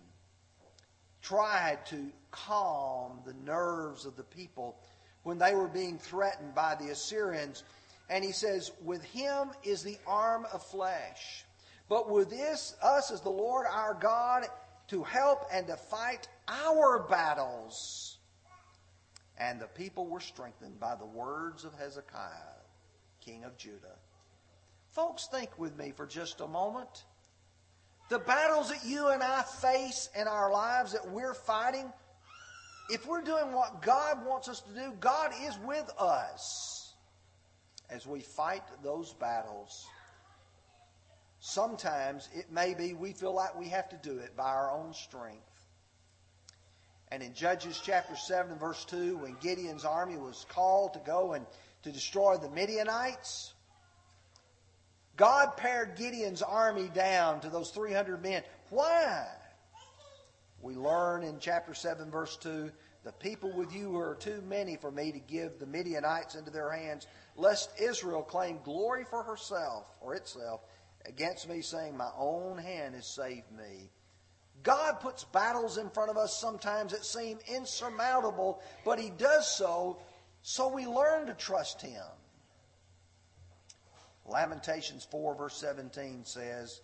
tried 1.22 1.84
to 1.86 2.10
calm 2.30 3.20
the 3.24 3.34
nerves 3.44 4.04
of 4.04 4.16
the 4.16 4.24
people 4.24 4.76
when 5.22 5.38
they 5.38 5.54
were 5.54 5.68
being 5.68 5.98
threatened 5.98 6.54
by 6.54 6.74
the 6.74 6.90
Assyrians. 6.90 7.64
And 8.10 8.24
he 8.24 8.32
says, 8.32 8.72
With 8.84 9.02
him 9.04 9.50
is 9.62 9.82
the 9.82 9.98
arm 10.06 10.46
of 10.52 10.62
flesh. 10.62 11.44
But 11.88 12.10
with 12.10 12.30
this, 12.30 12.74
us 12.82 13.10
is 13.10 13.20
the 13.20 13.30
Lord 13.30 13.66
our 13.70 13.94
God 13.94 14.44
to 14.88 15.02
help 15.02 15.46
and 15.52 15.66
to 15.66 15.76
fight 15.76 16.28
our 16.48 17.06
battles. 17.08 18.13
And 19.38 19.60
the 19.60 19.66
people 19.66 20.06
were 20.06 20.20
strengthened 20.20 20.78
by 20.78 20.94
the 20.94 21.06
words 21.06 21.64
of 21.64 21.74
Hezekiah, 21.74 22.60
king 23.20 23.44
of 23.44 23.56
Judah. 23.56 23.96
Folks, 24.90 25.26
think 25.26 25.58
with 25.58 25.76
me 25.76 25.92
for 25.96 26.06
just 26.06 26.40
a 26.40 26.46
moment. 26.46 27.04
The 28.10 28.20
battles 28.20 28.68
that 28.68 28.84
you 28.84 29.08
and 29.08 29.22
I 29.22 29.42
face 29.42 30.08
in 30.14 30.28
our 30.28 30.52
lives 30.52 30.92
that 30.92 31.10
we're 31.10 31.34
fighting, 31.34 31.92
if 32.90 33.06
we're 33.06 33.22
doing 33.22 33.52
what 33.52 33.82
God 33.82 34.24
wants 34.24 34.48
us 34.48 34.60
to 34.60 34.74
do, 34.74 34.92
God 35.00 35.32
is 35.42 35.58
with 35.64 35.90
us 35.98 36.94
as 37.90 38.06
we 38.06 38.20
fight 38.20 38.62
those 38.82 39.14
battles. 39.14 39.86
Sometimes 41.40 42.28
it 42.34 42.52
may 42.52 42.74
be 42.74 42.94
we 42.94 43.12
feel 43.12 43.34
like 43.34 43.58
we 43.58 43.68
have 43.68 43.88
to 43.88 43.96
do 44.02 44.18
it 44.18 44.36
by 44.36 44.48
our 44.48 44.70
own 44.70 44.92
strength. 44.92 45.53
And 47.14 47.22
in 47.22 47.32
Judges 47.32 47.80
chapter 47.80 48.16
7 48.16 48.58
verse 48.58 48.84
2, 48.86 49.18
when 49.18 49.36
Gideon's 49.40 49.84
army 49.84 50.16
was 50.16 50.44
called 50.48 50.94
to 50.94 50.98
go 51.06 51.34
and 51.34 51.46
to 51.84 51.92
destroy 51.92 52.38
the 52.38 52.50
Midianites, 52.50 53.52
God 55.16 55.56
pared 55.56 55.94
Gideon's 55.94 56.42
army 56.42 56.90
down 56.92 57.40
to 57.42 57.50
those 57.50 57.70
300 57.70 58.20
men. 58.20 58.42
Why? 58.68 59.28
We 60.60 60.74
learn 60.74 61.22
in 61.22 61.38
chapter 61.38 61.72
7, 61.72 62.10
verse 62.10 62.36
2 62.38 62.72
the 63.04 63.12
people 63.12 63.52
with 63.52 63.72
you 63.72 63.96
are 63.96 64.16
too 64.16 64.42
many 64.48 64.76
for 64.76 64.90
me 64.90 65.12
to 65.12 65.20
give 65.20 65.60
the 65.60 65.66
Midianites 65.66 66.34
into 66.34 66.50
their 66.50 66.72
hands, 66.72 67.06
lest 67.36 67.70
Israel 67.80 68.22
claim 68.22 68.58
glory 68.64 69.04
for 69.04 69.22
herself 69.22 69.86
or 70.00 70.16
itself 70.16 70.62
against 71.06 71.48
me, 71.48 71.60
saying, 71.60 71.96
My 71.96 72.10
own 72.18 72.58
hand 72.58 72.96
has 72.96 73.06
saved 73.06 73.52
me. 73.52 73.90
God 74.64 74.98
puts 75.00 75.24
battles 75.24 75.78
in 75.78 75.90
front 75.90 76.10
of 76.10 76.16
us 76.16 76.36
sometimes 76.36 76.92
that 76.92 77.04
seem 77.04 77.38
insurmountable, 77.46 78.60
but 78.84 78.98
He 78.98 79.10
does 79.10 79.46
so 79.46 79.98
so 80.42 80.68
we 80.68 80.86
learn 80.86 81.26
to 81.26 81.34
trust 81.34 81.80
Him. 81.80 82.02
Lamentations 84.26 85.06
4, 85.10 85.34
verse 85.34 85.56
17 85.56 86.24
says, 86.24 86.80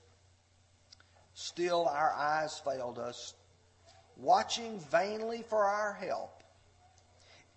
Still 1.34 1.88
our 1.88 2.12
eyes 2.12 2.60
failed 2.64 2.98
us, 2.98 3.34
watching 4.16 4.78
vainly 4.90 5.42
for 5.48 5.64
our 5.64 5.94
help. 5.94 6.42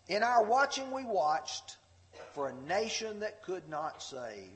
In 0.07 0.23
our 0.23 0.43
watching, 0.43 0.91
we 0.91 1.03
watched 1.03 1.77
for 2.33 2.49
a 2.49 2.67
nation 2.67 3.19
that 3.19 3.43
could 3.43 3.67
not 3.69 4.01
save. 4.01 4.51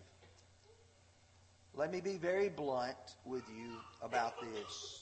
Let 1.74 1.92
me 1.92 2.02
be 2.02 2.18
very 2.18 2.50
blunt 2.50 2.98
with 3.26 3.44
you 3.50 3.74
about 4.02 4.34
this. 4.42 4.97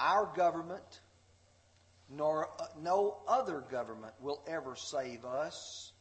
Our 0.00 0.26
government, 0.36 1.00
nor 2.08 2.48
uh, 2.60 2.66
no 2.80 3.18
other 3.26 3.60
government, 3.70 4.14
will 4.20 4.42
ever 4.46 4.76
save 4.76 5.24
us. 5.24 5.92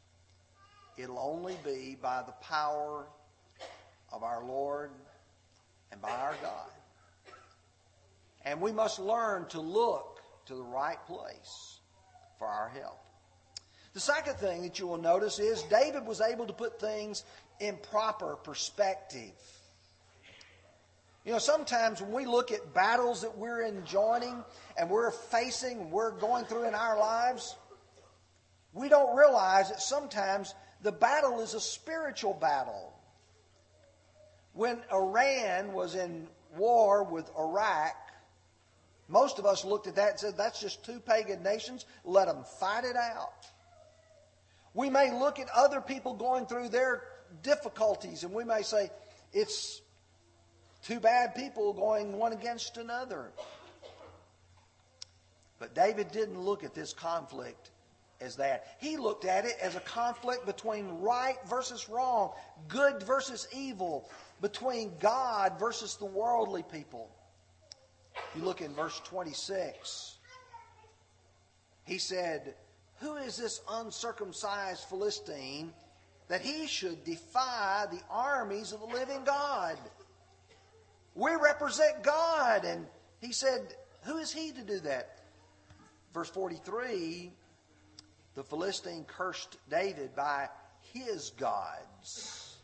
It'll 0.98 1.20
only 1.20 1.56
be 1.64 1.98
by 2.02 2.24
the 2.26 2.34
power 2.34 3.08
of 4.12 4.24
our 4.24 4.44
Lord 4.44 4.92
and 5.92 6.02
by 6.02 6.12
our 6.12 6.36
God. 6.42 6.70
And 8.46 8.62
we 8.62 8.72
must 8.72 9.00
learn 9.00 9.48
to 9.50 9.60
look 9.60 10.22
to 10.46 10.56
the 10.56 10.64
right 10.64 11.04
place 11.06 11.80
for 12.40 12.48
our 12.48 12.70
help. 12.70 13.00
The 13.94 14.00
second 14.00 14.36
thing 14.36 14.62
that 14.62 14.80
you 14.80 14.88
will 14.88 15.00
notice 15.00 15.40
is 15.40 15.64
David 15.64 16.06
was 16.06 16.22
able 16.22 16.46
to 16.46 16.54
put 16.54 16.80
things 16.80 17.24
in 17.60 17.78
proper 17.78 18.36
perspective. 18.36 19.34
You 21.28 21.34
know, 21.34 21.40
sometimes 21.40 22.02
when 22.02 22.14
we 22.14 22.26
look 22.26 22.54
at 22.54 22.74
battles 22.74 23.24
that 23.24 23.38
we're 23.38 23.64
enjoying 23.64 24.46
and 24.78 24.90
we're 24.90 25.12
facing, 25.12 25.92
we're 25.92 26.12
going 26.12 26.46
through 26.46 26.70
in 26.70 26.74
our 26.74 26.98
lives, 26.98 27.54
we 28.72 28.88
don't 28.88 29.14
realize 29.14 29.68
that 29.68 29.82
sometimes 29.82 30.56
the 30.84 30.92
battle 30.94 31.42
is 31.42 31.54
a 31.54 31.60
spiritual 31.60 32.34
battle. 32.34 32.94
When 34.54 34.80
Iran 34.90 35.74
was 35.74 35.96
in 35.96 36.30
war 36.56 37.04
with 37.04 37.30
Iraq, 37.38 37.98
most 39.10 39.38
of 39.38 39.46
us 39.46 39.66
looked 39.66 39.88
at 39.88 39.96
that 39.98 40.12
and 40.12 40.20
said, 40.22 40.38
that's 40.38 40.62
just 40.62 40.86
two 40.86 41.02
pagan 41.02 41.44
nations. 41.44 41.84
Let 42.06 42.30
them 42.30 42.46
fight 42.58 42.86
it 42.86 42.96
out. 42.96 43.46
We 44.74 44.90
may 44.90 45.12
look 45.12 45.40
at 45.40 45.50
other 45.54 45.82
people 45.82 46.14
going 46.14 46.46
through 46.46 46.70
their 46.70 47.04
difficulties 47.44 48.24
and 48.24 48.32
we 48.32 48.46
may 48.46 48.62
say, 48.62 48.92
it's 49.34 49.82
two 50.84 51.00
bad 51.00 51.36
people 51.36 51.74
going 51.74 52.18
one 52.18 52.34
against 52.34 52.78
another. 52.78 53.32
But 55.60 55.74
David 55.74 56.12
didn't 56.12 56.40
look 56.40 56.64
at 56.64 56.74
this 56.74 56.94
conflict 56.94 57.72
as 58.22 58.36
that. 58.38 58.78
He 58.80 58.98
looked 58.98 59.26
at 59.26 59.46
it 59.46 59.56
as 59.62 59.76
a 59.76 59.82
conflict 59.82 60.46
between 60.46 60.88
right 61.00 61.38
versus 61.48 61.90
wrong, 61.90 62.32
good 62.68 63.04
versus 63.04 63.48
evil, 63.56 64.10
between 64.42 64.92
God 65.00 65.60
versus 65.60 65.96
the 65.96 66.06
worldly 66.06 66.64
people. 66.64 67.10
You 68.36 68.44
look 68.44 68.62
in 68.62 68.74
verse 68.74 69.00
26, 69.06 70.18
he 71.86 71.98
said, 71.98 72.56
Who 73.00 73.16
is 73.16 73.38
this 73.38 73.62
uncircumcised 73.70 74.86
Philistine 74.86 75.72
that 76.28 76.42
he 76.42 76.68
should 76.68 77.04
defy 77.04 77.86
the 77.90 78.02
armies 78.10 78.72
of 78.74 78.80
the 78.82 78.88
living 78.88 79.24
God? 79.24 79.78
We 81.18 81.32
represent 81.36 82.04
God. 82.04 82.64
And 82.64 82.86
he 83.20 83.34
said, 83.34 83.76
Who 84.04 84.18
is 84.18 84.32
he 84.32 84.52
to 84.52 84.62
do 84.62 84.80
that? 84.80 85.20
Verse 86.14 86.30
43 86.30 87.32
the 88.38 88.44
Philistine 88.44 89.04
cursed 89.08 89.58
David 89.68 90.16
by 90.16 90.48
his 90.94 91.32
gods. 91.32 92.56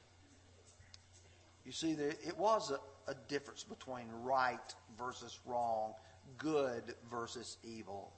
You 1.66 1.72
see, 1.72 1.94
it 1.94 2.38
was 2.38 2.70
a, 2.70 3.12
a 3.12 3.16
difference 3.28 3.64
between 3.64 4.06
right 4.22 4.60
versus 5.00 5.40
wrong, 5.48 5.96
good 6.38 6.94
versus 7.10 7.58
evil. 7.64 8.14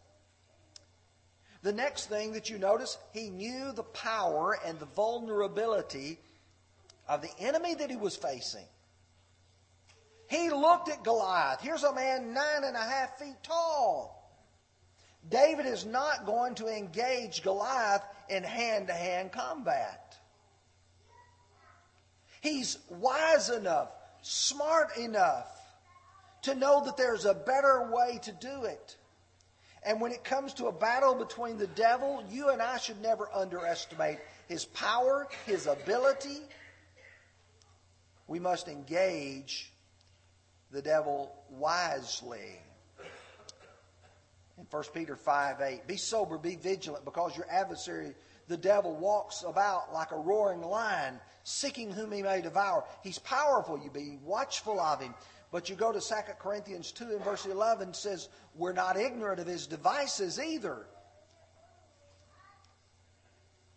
The 1.62 1.71
next 1.71 2.10
thing 2.10 2.34
that 2.34 2.50
you 2.50 2.58
notice, 2.58 2.98
he 3.13 3.30
knew 3.30 3.71
the 3.71 3.84
power 3.84 4.60
and 4.65 4.78
the 4.78 4.88
vulnerability 4.88 6.19
of 7.08 7.21
the 7.21 7.32
enemy 7.39 7.74
that 7.76 7.89
he 7.89 7.95
was 7.95 8.17
facing. 8.17 8.65
He 10.27 10.49
looked 10.49 10.89
at 10.89 11.03
Goliath. 11.03 11.61
Here's 11.61 11.83
a 11.83 11.93
man 11.93 12.33
nine 12.33 12.63
and 12.63 12.75
a 12.75 12.79
half 12.79 13.19
feet 13.19 13.35
tall. 13.43 14.15
David 15.29 15.65
is 15.65 15.85
not 15.85 16.25
going 16.25 16.55
to 16.55 16.67
engage 16.67 17.43
Goliath 17.43 18.03
in 18.29 18.43
hand 18.43 18.88
to 18.88 18.93
hand 18.93 19.31
combat. 19.31 20.17
He's 22.41 22.77
wise 22.89 23.49
enough, 23.49 23.89
smart 24.21 24.97
enough 24.97 25.47
to 26.43 26.53
know 26.53 26.83
that 26.85 26.95
there's 26.95 27.25
a 27.25 27.33
better 27.33 27.89
way 27.91 28.19
to 28.23 28.31
do 28.31 28.65
it. 28.65 28.97
And 29.83 29.99
when 29.99 30.11
it 30.11 30.23
comes 30.23 30.53
to 30.55 30.67
a 30.67 30.71
battle 30.71 31.15
between 31.15 31.57
the 31.57 31.67
devil, 31.67 32.23
you 32.29 32.49
and 32.49 32.61
I 32.61 32.77
should 32.77 33.01
never 33.01 33.29
underestimate 33.33 34.19
his 34.47 34.65
power, 34.65 35.27
his 35.45 35.67
ability. 35.67 36.41
We 38.27 38.39
must 38.39 38.67
engage 38.67 39.71
the 40.71 40.82
devil 40.82 41.36
wisely 41.49 42.60
in 44.58 44.65
1 44.69 44.84
Peter 44.93 45.15
5 45.15 45.62
8. 45.62 45.88
Be 45.88 45.97
sober, 45.97 46.38
be 46.38 46.56
vigilant, 46.56 47.06
because 47.06 47.36
your 47.36 47.47
adversary, 47.49 48.13
the 48.47 48.58
devil, 48.58 48.95
walks 48.95 49.43
about 49.45 49.93
like 49.93 50.12
a 50.12 50.17
roaring 50.17 50.62
lion, 50.62 51.19
seeking 51.43 51.91
whom 51.91 52.12
he 52.12 52.21
may 52.21 52.41
devour. 52.41 52.86
He's 53.04 53.19
powerful, 53.19 53.80
you 53.84 53.89
be 53.89 54.17
watchful 54.23 54.80
of 54.80 55.01
him. 55.01 55.13
But 55.51 55.69
you 55.69 55.75
go 55.75 55.91
to 55.91 56.01
2 56.01 56.15
Corinthians 56.39 56.91
2 56.91 57.06
and 57.06 57.23
verse 57.23 57.45
11 57.45 57.93
says, 57.93 58.30
We're 58.56 58.73
not 58.73 58.97
ignorant 58.97 59.39
of 59.39 59.47
his 59.47 59.67
devices 59.67 60.39
either. 60.39 60.86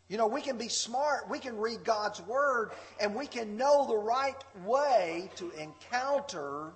You 0.08 0.16
know, 0.16 0.26
we 0.26 0.40
can 0.40 0.56
be 0.56 0.68
smart, 0.68 1.28
we 1.28 1.38
can 1.38 1.58
read 1.58 1.84
God's 1.84 2.20
Word, 2.22 2.70
and 2.98 3.14
we 3.14 3.26
can 3.26 3.58
know 3.58 3.86
the 3.86 3.96
right 3.96 4.42
way 4.64 5.30
to 5.36 5.50
encounter 5.50 6.72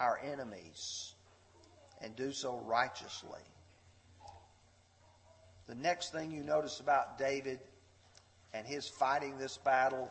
our 0.00 0.18
enemies 0.24 1.14
and 2.00 2.14
do 2.16 2.32
so 2.32 2.60
righteously. 2.66 3.40
The 5.68 5.76
next 5.76 6.12
thing 6.12 6.32
you 6.32 6.42
notice 6.42 6.80
about 6.80 7.18
David 7.18 7.60
and 8.52 8.66
his 8.66 8.88
fighting 8.88 9.38
this 9.38 9.56
battle, 9.58 10.10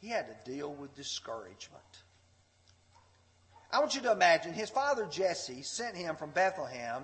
he 0.00 0.08
had 0.08 0.26
to 0.28 0.50
deal 0.50 0.72
with 0.72 0.94
discouragement. 0.94 1.82
I 3.70 3.80
want 3.80 3.94
you 3.94 4.02
to 4.02 4.12
imagine 4.12 4.54
his 4.54 4.70
father 4.70 5.06
Jesse 5.06 5.62
sent 5.62 5.96
him 5.96 6.16
from 6.16 6.30
Bethlehem 6.30 7.02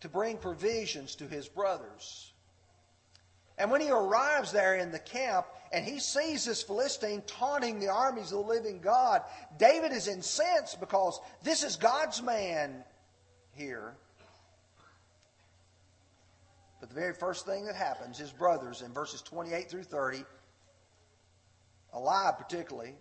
to 0.00 0.08
bring 0.08 0.36
provisions 0.36 1.14
to 1.16 1.28
his 1.28 1.48
brothers. 1.48 2.31
And 3.62 3.70
when 3.70 3.80
he 3.80 3.92
arrives 3.92 4.50
there 4.50 4.74
in 4.74 4.90
the 4.90 4.98
camp 4.98 5.46
and 5.70 5.84
he 5.84 6.00
sees 6.00 6.44
this 6.44 6.64
Philistine 6.64 7.22
taunting 7.28 7.78
the 7.78 7.90
armies 7.90 8.32
of 8.32 8.38
the 8.38 8.52
living 8.52 8.80
God, 8.80 9.22
David 9.56 9.92
is 9.92 10.08
incensed 10.08 10.80
because 10.80 11.20
this 11.44 11.62
is 11.62 11.76
God's 11.76 12.20
man 12.20 12.82
here. 13.54 13.94
But 16.80 16.88
the 16.88 16.96
very 16.96 17.14
first 17.14 17.46
thing 17.46 17.66
that 17.66 17.76
happens, 17.76 18.18
his 18.18 18.32
brothers 18.32 18.82
in 18.82 18.92
verses 18.92 19.22
28 19.22 19.70
through 19.70 19.84
30, 19.84 20.24
Eliab 21.94 22.38
particularly, 22.38 22.96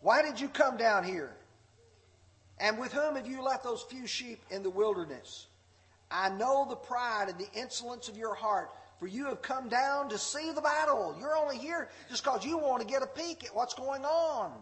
why 0.00 0.22
did 0.22 0.40
you 0.40 0.48
come 0.48 0.78
down 0.78 1.04
here? 1.04 1.36
And 2.58 2.78
with 2.78 2.94
whom 2.94 3.16
have 3.16 3.26
you 3.26 3.42
left 3.42 3.62
those 3.62 3.82
few 3.82 4.06
sheep 4.06 4.40
in 4.50 4.62
the 4.62 4.70
wilderness? 4.70 5.48
I 6.10 6.30
know 6.30 6.64
the 6.66 6.76
pride 6.76 7.28
and 7.28 7.38
the 7.38 7.52
insolence 7.52 8.08
of 8.08 8.16
your 8.16 8.34
heart, 8.34 8.70
for 9.02 9.08
you 9.08 9.24
have 9.24 9.42
come 9.42 9.68
down 9.68 10.08
to 10.08 10.16
see 10.16 10.52
the 10.52 10.60
battle. 10.60 11.16
You're 11.18 11.36
only 11.36 11.58
here 11.58 11.88
just 12.08 12.22
because 12.22 12.46
you 12.46 12.56
want 12.56 12.82
to 12.82 12.86
get 12.86 13.02
a 13.02 13.06
peek 13.08 13.44
at 13.44 13.52
what's 13.52 13.74
going 13.74 14.04
on. 14.04 14.52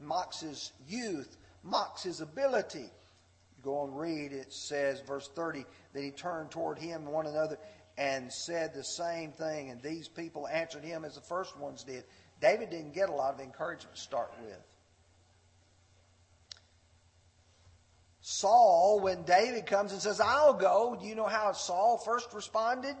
Mocks 0.00 0.40
his 0.40 0.72
youth, 0.88 1.36
mocks 1.62 2.02
his 2.02 2.22
ability. 2.22 2.78
You 2.88 3.62
go 3.62 3.84
and 3.84 3.94
read, 3.94 4.32
it 4.32 4.50
says, 4.50 5.02
verse 5.06 5.28
30, 5.36 5.66
that 5.92 6.02
he 6.02 6.10
turned 6.10 6.50
toward 6.50 6.78
him 6.78 7.02
and 7.02 7.12
one 7.12 7.26
another 7.26 7.58
and 7.98 8.32
said 8.32 8.72
the 8.72 8.82
same 8.82 9.32
thing. 9.32 9.68
And 9.68 9.82
these 9.82 10.08
people 10.08 10.48
answered 10.48 10.82
him 10.82 11.04
as 11.04 11.16
the 11.16 11.20
first 11.20 11.54
ones 11.58 11.84
did. 11.84 12.04
David 12.40 12.70
didn't 12.70 12.94
get 12.94 13.10
a 13.10 13.14
lot 13.14 13.34
of 13.34 13.40
encouragement 13.40 13.94
to 13.94 14.00
start 14.00 14.32
with. 14.42 14.56
Saul, 18.22 19.00
when 19.00 19.24
David 19.24 19.66
comes 19.66 19.92
and 19.92 20.00
says, 20.00 20.20
I'll 20.20 20.54
go, 20.54 20.96
do 20.98 21.06
you 21.06 21.14
know 21.14 21.26
how 21.26 21.52
Saul 21.52 21.98
first 21.98 22.32
responded? 22.32 22.96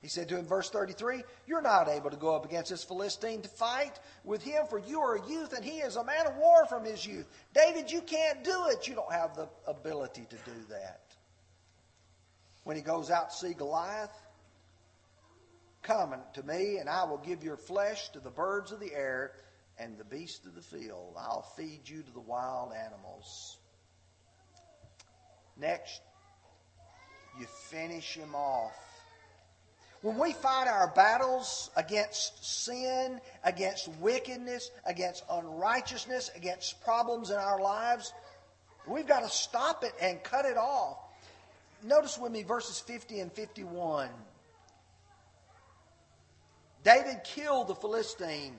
He 0.00 0.08
said 0.08 0.28
to 0.30 0.38
him, 0.38 0.46
verse 0.46 0.70
33, 0.70 1.24
You're 1.46 1.60
not 1.60 1.88
able 1.88 2.08
to 2.10 2.16
go 2.16 2.34
up 2.34 2.46
against 2.46 2.70
this 2.70 2.84
Philistine 2.84 3.42
to 3.42 3.48
fight 3.48 3.98
with 4.24 4.42
him, 4.42 4.66
for 4.70 4.78
you 4.78 5.00
are 5.00 5.16
a 5.16 5.28
youth, 5.28 5.52
and 5.52 5.64
he 5.64 5.78
is 5.78 5.96
a 5.96 6.04
man 6.04 6.26
of 6.26 6.36
war 6.36 6.64
from 6.66 6.84
his 6.84 7.04
youth. 7.04 7.26
David, 7.52 7.90
you 7.90 8.00
can't 8.00 8.42
do 8.42 8.68
it. 8.68 8.88
You 8.88 8.94
don't 8.94 9.12
have 9.12 9.36
the 9.36 9.48
ability 9.66 10.26
to 10.30 10.36
do 10.36 10.56
that. 10.70 11.02
When 12.64 12.76
he 12.76 12.82
goes 12.82 13.10
out 13.10 13.30
to 13.30 13.36
see 13.36 13.52
Goliath, 13.52 14.12
Come 15.82 16.14
to 16.34 16.42
me, 16.42 16.76
and 16.76 16.88
I 16.88 17.04
will 17.04 17.18
give 17.18 17.42
your 17.42 17.56
flesh 17.56 18.10
to 18.10 18.20
the 18.20 18.30
birds 18.30 18.70
of 18.70 18.80
the 18.80 18.92
air 18.94 19.32
and 19.78 19.96
the 19.96 20.04
beasts 20.04 20.46
of 20.46 20.54
the 20.54 20.60
field. 20.60 21.14
I'll 21.18 21.50
feed 21.56 21.88
you 21.88 22.02
to 22.02 22.12
the 22.12 22.20
wild 22.20 22.72
animals. 22.72 23.59
Next, 25.60 26.00
you 27.38 27.46
finish 27.68 28.14
him 28.14 28.34
off. 28.34 28.72
When 30.02 30.16
we 30.16 30.32
fight 30.32 30.66
our 30.66 30.88
battles 30.88 31.70
against 31.76 32.64
sin, 32.64 33.20
against 33.44 33.88
wickedness, 34.00 34.70
against 34.86 35.24
unrighteousness, 35.30 36.30
against 36.34 36.82
problems 36.82 37.28
in 37.28 37.36
our 37.36 37.60
lives, 37.60 38.14
we've 38.86 39.06
got 39.06 39.20
to 39.20 39.28
stop 39.28 39.84
it 39.84 39.92
and 40.00 40.22
cut 40.22 40.46
it 40.46 40.56
off. 40.56 40.96
Notice 41.82 42.18
with 42.18 42.32
me 42.32 42.42
verses 42.42 42.80
50 42.80 43.20
and 43.20 43.32
51. 43.32 44.08
David 46.82 47.20
killed 47.24 47.68
the 47.68 47.74
Philistine. 47.74 48.58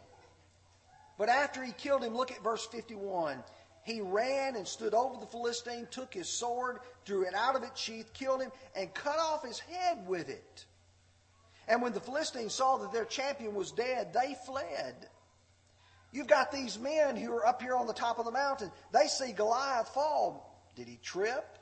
But 1.17 1.29
after 1.29 1.63
he 1.63 1.71
killed 1.71 2.03
him, 2.03 2.15
look 2.15 2.31
at 2.31 2.43
verse 2.43 2.65
51. 2.67 3.43
He 3.83 4.01
ran 4.01 4.55
and 4.55 4.67
stood 4.67 4.93
over 4.93 5.19
the 5.19 5.25
Philistine, 5.25 5.87
took 5.89 6.13
his 6.13 6.29
sword, 6.29 6.79
drew 7.05 7.23
it 7.23 7.33
out 7.33 7.55
of 7.55 7.63
its 7.63 7.79
sheath, 7.79 8.13
killed 8.13 8.41
him, 8.41 8.51
and 8.75 8.93
cut 8.93 9.17
off 9.17 9.43
his 9.43 9.59
head 9.59 10.07
with 10.07 10.29
it. 10.29 10.65
And 11.67 11.81
when 11.81 11.93
the 11.93 11.99
Philistines 11.99 12.53
saw 12.53 12.77
that 12.77 12.91
their 12.91 13.05
champion 13.05 13.55
was 13.55 13.71
dead, 13.71 14.13
they 14.13 14.35
fled. 14.45 15.07
You've 16.11 16.27
got 16.27 16.51
these 16.51 16.77
men 16.77 17.15
who 17.15 17.31
are 17.33 17.45
up 17.45 17.61
here 17.61 17.75
on 17.75 17.87
the 17.87 17.93
top 17.93 18.19
of 18.19 18.25
the 18.25 18.31
mountain. 18.31 18.71
They 18.91 19.07
see 19.07 19.31
Goliath 19.31 19.89
fall. 19.89 20.69
Did 20.75 20.87
he 20.87 20.99
trip? 21.01 21.57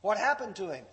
What 0.00 0.16
happened 0.16 0.56
to 0.56 0.70
him? 0.70 0.84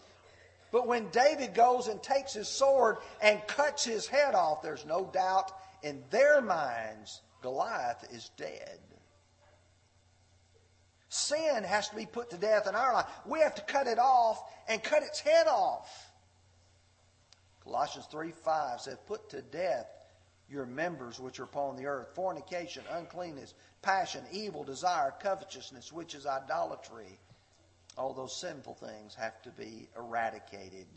But 0.71 0.87
when 0.87 1.09
David 1.09 1.53
goes 1.53 1.87
and 1.87 2.01
takes 2.01 2.33
his 2.33 2.49
sword 2.49 2.97
and 3.21 3.45
cuts 3.47 3.85
his 3.85 4.07
head 4.07 4.35
off, 4.35 4.61
there's 4.61 4.85
no 4.85 5.05
doubt 5.05 5.51
in 5.85 6.03
their 6.09 6.41
minds 6.41 7.21
Goliath 7.41 8.11
is 8.11 8.31
dead. 8.37 8.79
Sin 11.09 11.63
has 11.63 11.87
to 11.89 11.95
be 11.95 12.07
put 12.07 12.31
to 12.31 12.37
death 12.37 12.67
in 12.67 12.73
our 12.73 12.91
life. 12.91 13.05
We 13.25 13.39
have 13.39 13.53
to 13.55 13.61
cut 13.61 13.85
it 13.85 13.99
off 13.99 14.41
and 14.67 14.83
cut 14.83 15.03
its 15.03 15.19
head 15.19 15.45
off. 15.47 16.11
Colossians 17.63 18.07
3 18.11 18.31
5 18.31 18.81
says, 18.81 18.97
Put 19.05 19.29
to 19.29 19.43
death 19.43 19.87
your 20.49 20.65
members 20.65 21.19
which 21.19 21.39
are 21.39 21.43
upon 21.43 21.75
the 21.75 21.85
earth 21.85 22.09
fornication, 22.15 22.83
uncleanness, 22.91 23.53
passion, 23.83 24.23
evil 24.31 24.63
desire, 24.63 25.13
covetousness, 25.21 25.93
which 25.93 26.15
is 26.15 26.25
idolatry. 26.25 27.19
All 27.95 28.13
those 28.13 28.35
sinful 28.35 28.73
things 28.73 29.13
have 29.15 29.39
to 29.43 29.51
be 29.51 29.87
eradicated. 29.95 30.87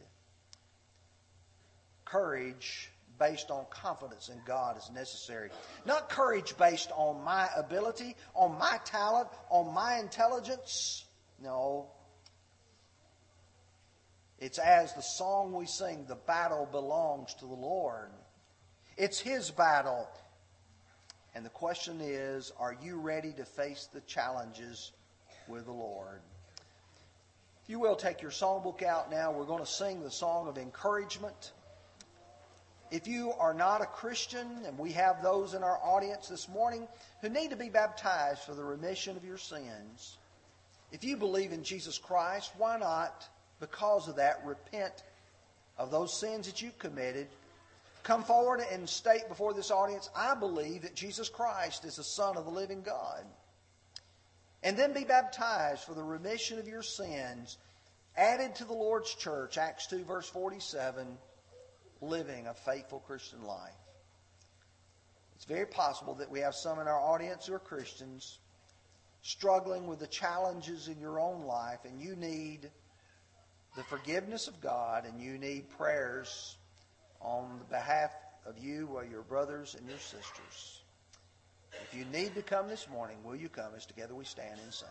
Courage 2.06 2.90
based 3.18 3.50
on 3.50 3.66
confidence 3.70 4.28
in 4.28 4.40
God 4.46 4.78
is 4.78 4.90
necessary. 4.94 5.50
Not 5.84 6.08
courage 6.08 6.56
based 6.56 6.90
on 6.94 7.22
my 7.24 7.48
ability, 7.56 8.16
on 8.34 8.58
my 8.58 8.78
talent, 8.84 9.28
on 9.50 9.72
my 9.74 9.98
intelligence. 9.98 11.04
No. 11.42 11.88
It's 14.38 14.58
as 14.58 14.94
the 14.94 15.02
song 15.02 15.52
we 15.52 15.66
sing, 15.66 16.04
the 16.06 16.14
battle 16.14 16.68
belongs 16.70 17.34
to 17.34 17.46
the 17.46 17.54
Lord. 17.54 18.10
It's 18.96 19.18
His 19.18 19.50
battle. 19.50 20.08
And 21.34 21.44
the 21.44 21.50
question 21.50 22.00
is, 22.00 22.52
are 22.58 22.76
you 22.82 23.00
ready 23.00 23.32
to 23.32 23.44
face 23.44 23.88
the 23.92 24.00
challenges 24.02 24.92
with 25.46 25.66
the 25.66 25.72
Lord? 25.72 26.20
If 27.62 27.70
you 27.70 27.80
will, 27.80 27.96
take 27.96 28.22
your 28.22 28.30
songbook 28.30 28.82
out 28.82 29.10
now. 29.10 29.30
We're 29.30 29.44
going 29.44 29.64
to 29.64 29.70
sing 29.70 30.02
the 30.02 30.10
song 30.10 30.48
of 30.48 30.56
encouragement. 30.56 31.52
If 32.90 33.06
you 33.06 33.32
are 33.38 33.52
not 33.52 33.82
a 33.82 33.86
Christian, 33.86 34.46
and 34.66 34.78
we 34.78 34.92
have 34.92 35.22
those 35.22 35.52
in 35.52 35.62
our 35.62 35.78
audience 35.82 36.28
this 36.28 36.48
morning 36.48 36.88
who 37.20 37.28
need 37.28 37.50
to 37.50 37.56
be 37.56 37.68
baptized 37.68 38.40
for 38.40 38.54
the 38.54 38.64
remission 38.64 39.16
of 39.16 39.24
your 39.24 39.36
sins, 39.36 40.16
if 40.90 41.04
you 41.04 41.18
believe 41.18 41.52
in 41.52 41.62
Jesus 41.62 41.98
Christ, 41.98 42.50
why 42.56 42.78
not, 42.78 43.28
because 43.60 44.08
of 44.08 44.16
that, 44.16 44.42
repent 44.46 45.02
of 45.76 45.90
those 45.90 46.18
sins 46.18 46.46
that 46.46 46.62
you've 46.62 46.78
committed? 46.78 47.26
Come 48.04 48.24
forward 48.24 48.62
and 48.72 48.88
state 48.88 49.28
before 49.28 49.52
this 49.52 49.70
audience, 49.70 50.08
I 50.16 50.34
believe 50.34 50.82
that 50.82 50.94
Jesus 50.94 51.28
Christ 51.28 51.84
is 51.84 51.96
the 51.96 52.04
Son 52.04 52.38
of 52.38 52.46
the 52.46 52.50
living 52.50 52.80
God. 52.80 53.22
And 54.62 54.78
then 54.78 54.94
be 54.94 55.04
baptized 55.04 55.84
for 55.84 55.92
the 55.92 56.02
remission 56.02 56.58
of 56.58 56.66
your 56.66 56.82
sins, 56.82 57.58
added 58.16 58.54
to 58.54 58.64
the 58.64 58.72
Lord's 58.72 59.14
church, 59.14 59.58
Acts 59.58 59.86
2, 59.88 60.04
verse 60.04 60.28
47 60.28 61.18
living 62.00 62.46
a 62.46 62.54
faithful 62.54 63.00
Christian 63.00 63.42
life. 63.44 63.72
It's 65.36 65.44
very 65.44 65.66
possible 65.66 66.14
that 66.16 66.30
we 66.30 66.40
have 66.40 66.54
some 66.54 66.80
in 66.80 66.88
our 66.88 67.00
audience 67.00 67.46
who 67.46 67.54
are 67.54 67.60
Christians 67.60 68.38
struggling 69.22 69.86
with 69.86 69.98
the 69.98 70.06
challenges 70.06 70.88
in 70.88 71.00
your 71.00 71.20
own 71.20 71.44
life, 71.44 71.80
and 71.84 72.00
you 72.00 72.16
need 72.16 72.70
the 73.76 73.82
forgiveness 73.84 74.48
of 74.48 74.60
God, 74.60 75.04
and 75.04 75.20
you 75.20 75.38
need 75.38 75.68
prayers 75.70 76.56
on 77.20 77.58
the 77.58 77.64
behalf 77.76 78.10
of 78.46 78.58
you 78.58 78.88
or 78.92 79.04
your 79.04 79.22
brothers 79.22 79.76
and 79.78 79.88
your 79.88 79.98
sisters. 79.98 80.82
If 81.72 81.96
you 81.96 82.04
need 82.06 82.34
to 82.34 82.42
come 82.42 82.68
this 82.68 82.88
morning, 82.88 83.18
will 83.24 83.36
you 83.36 83.48
come 83.48 83.72
as 83.76 83.86
together 83.86 84.14
we 84.14 84.24
stand 84.24 84.58
and 84.62 84.72
sing? 84.72 84.88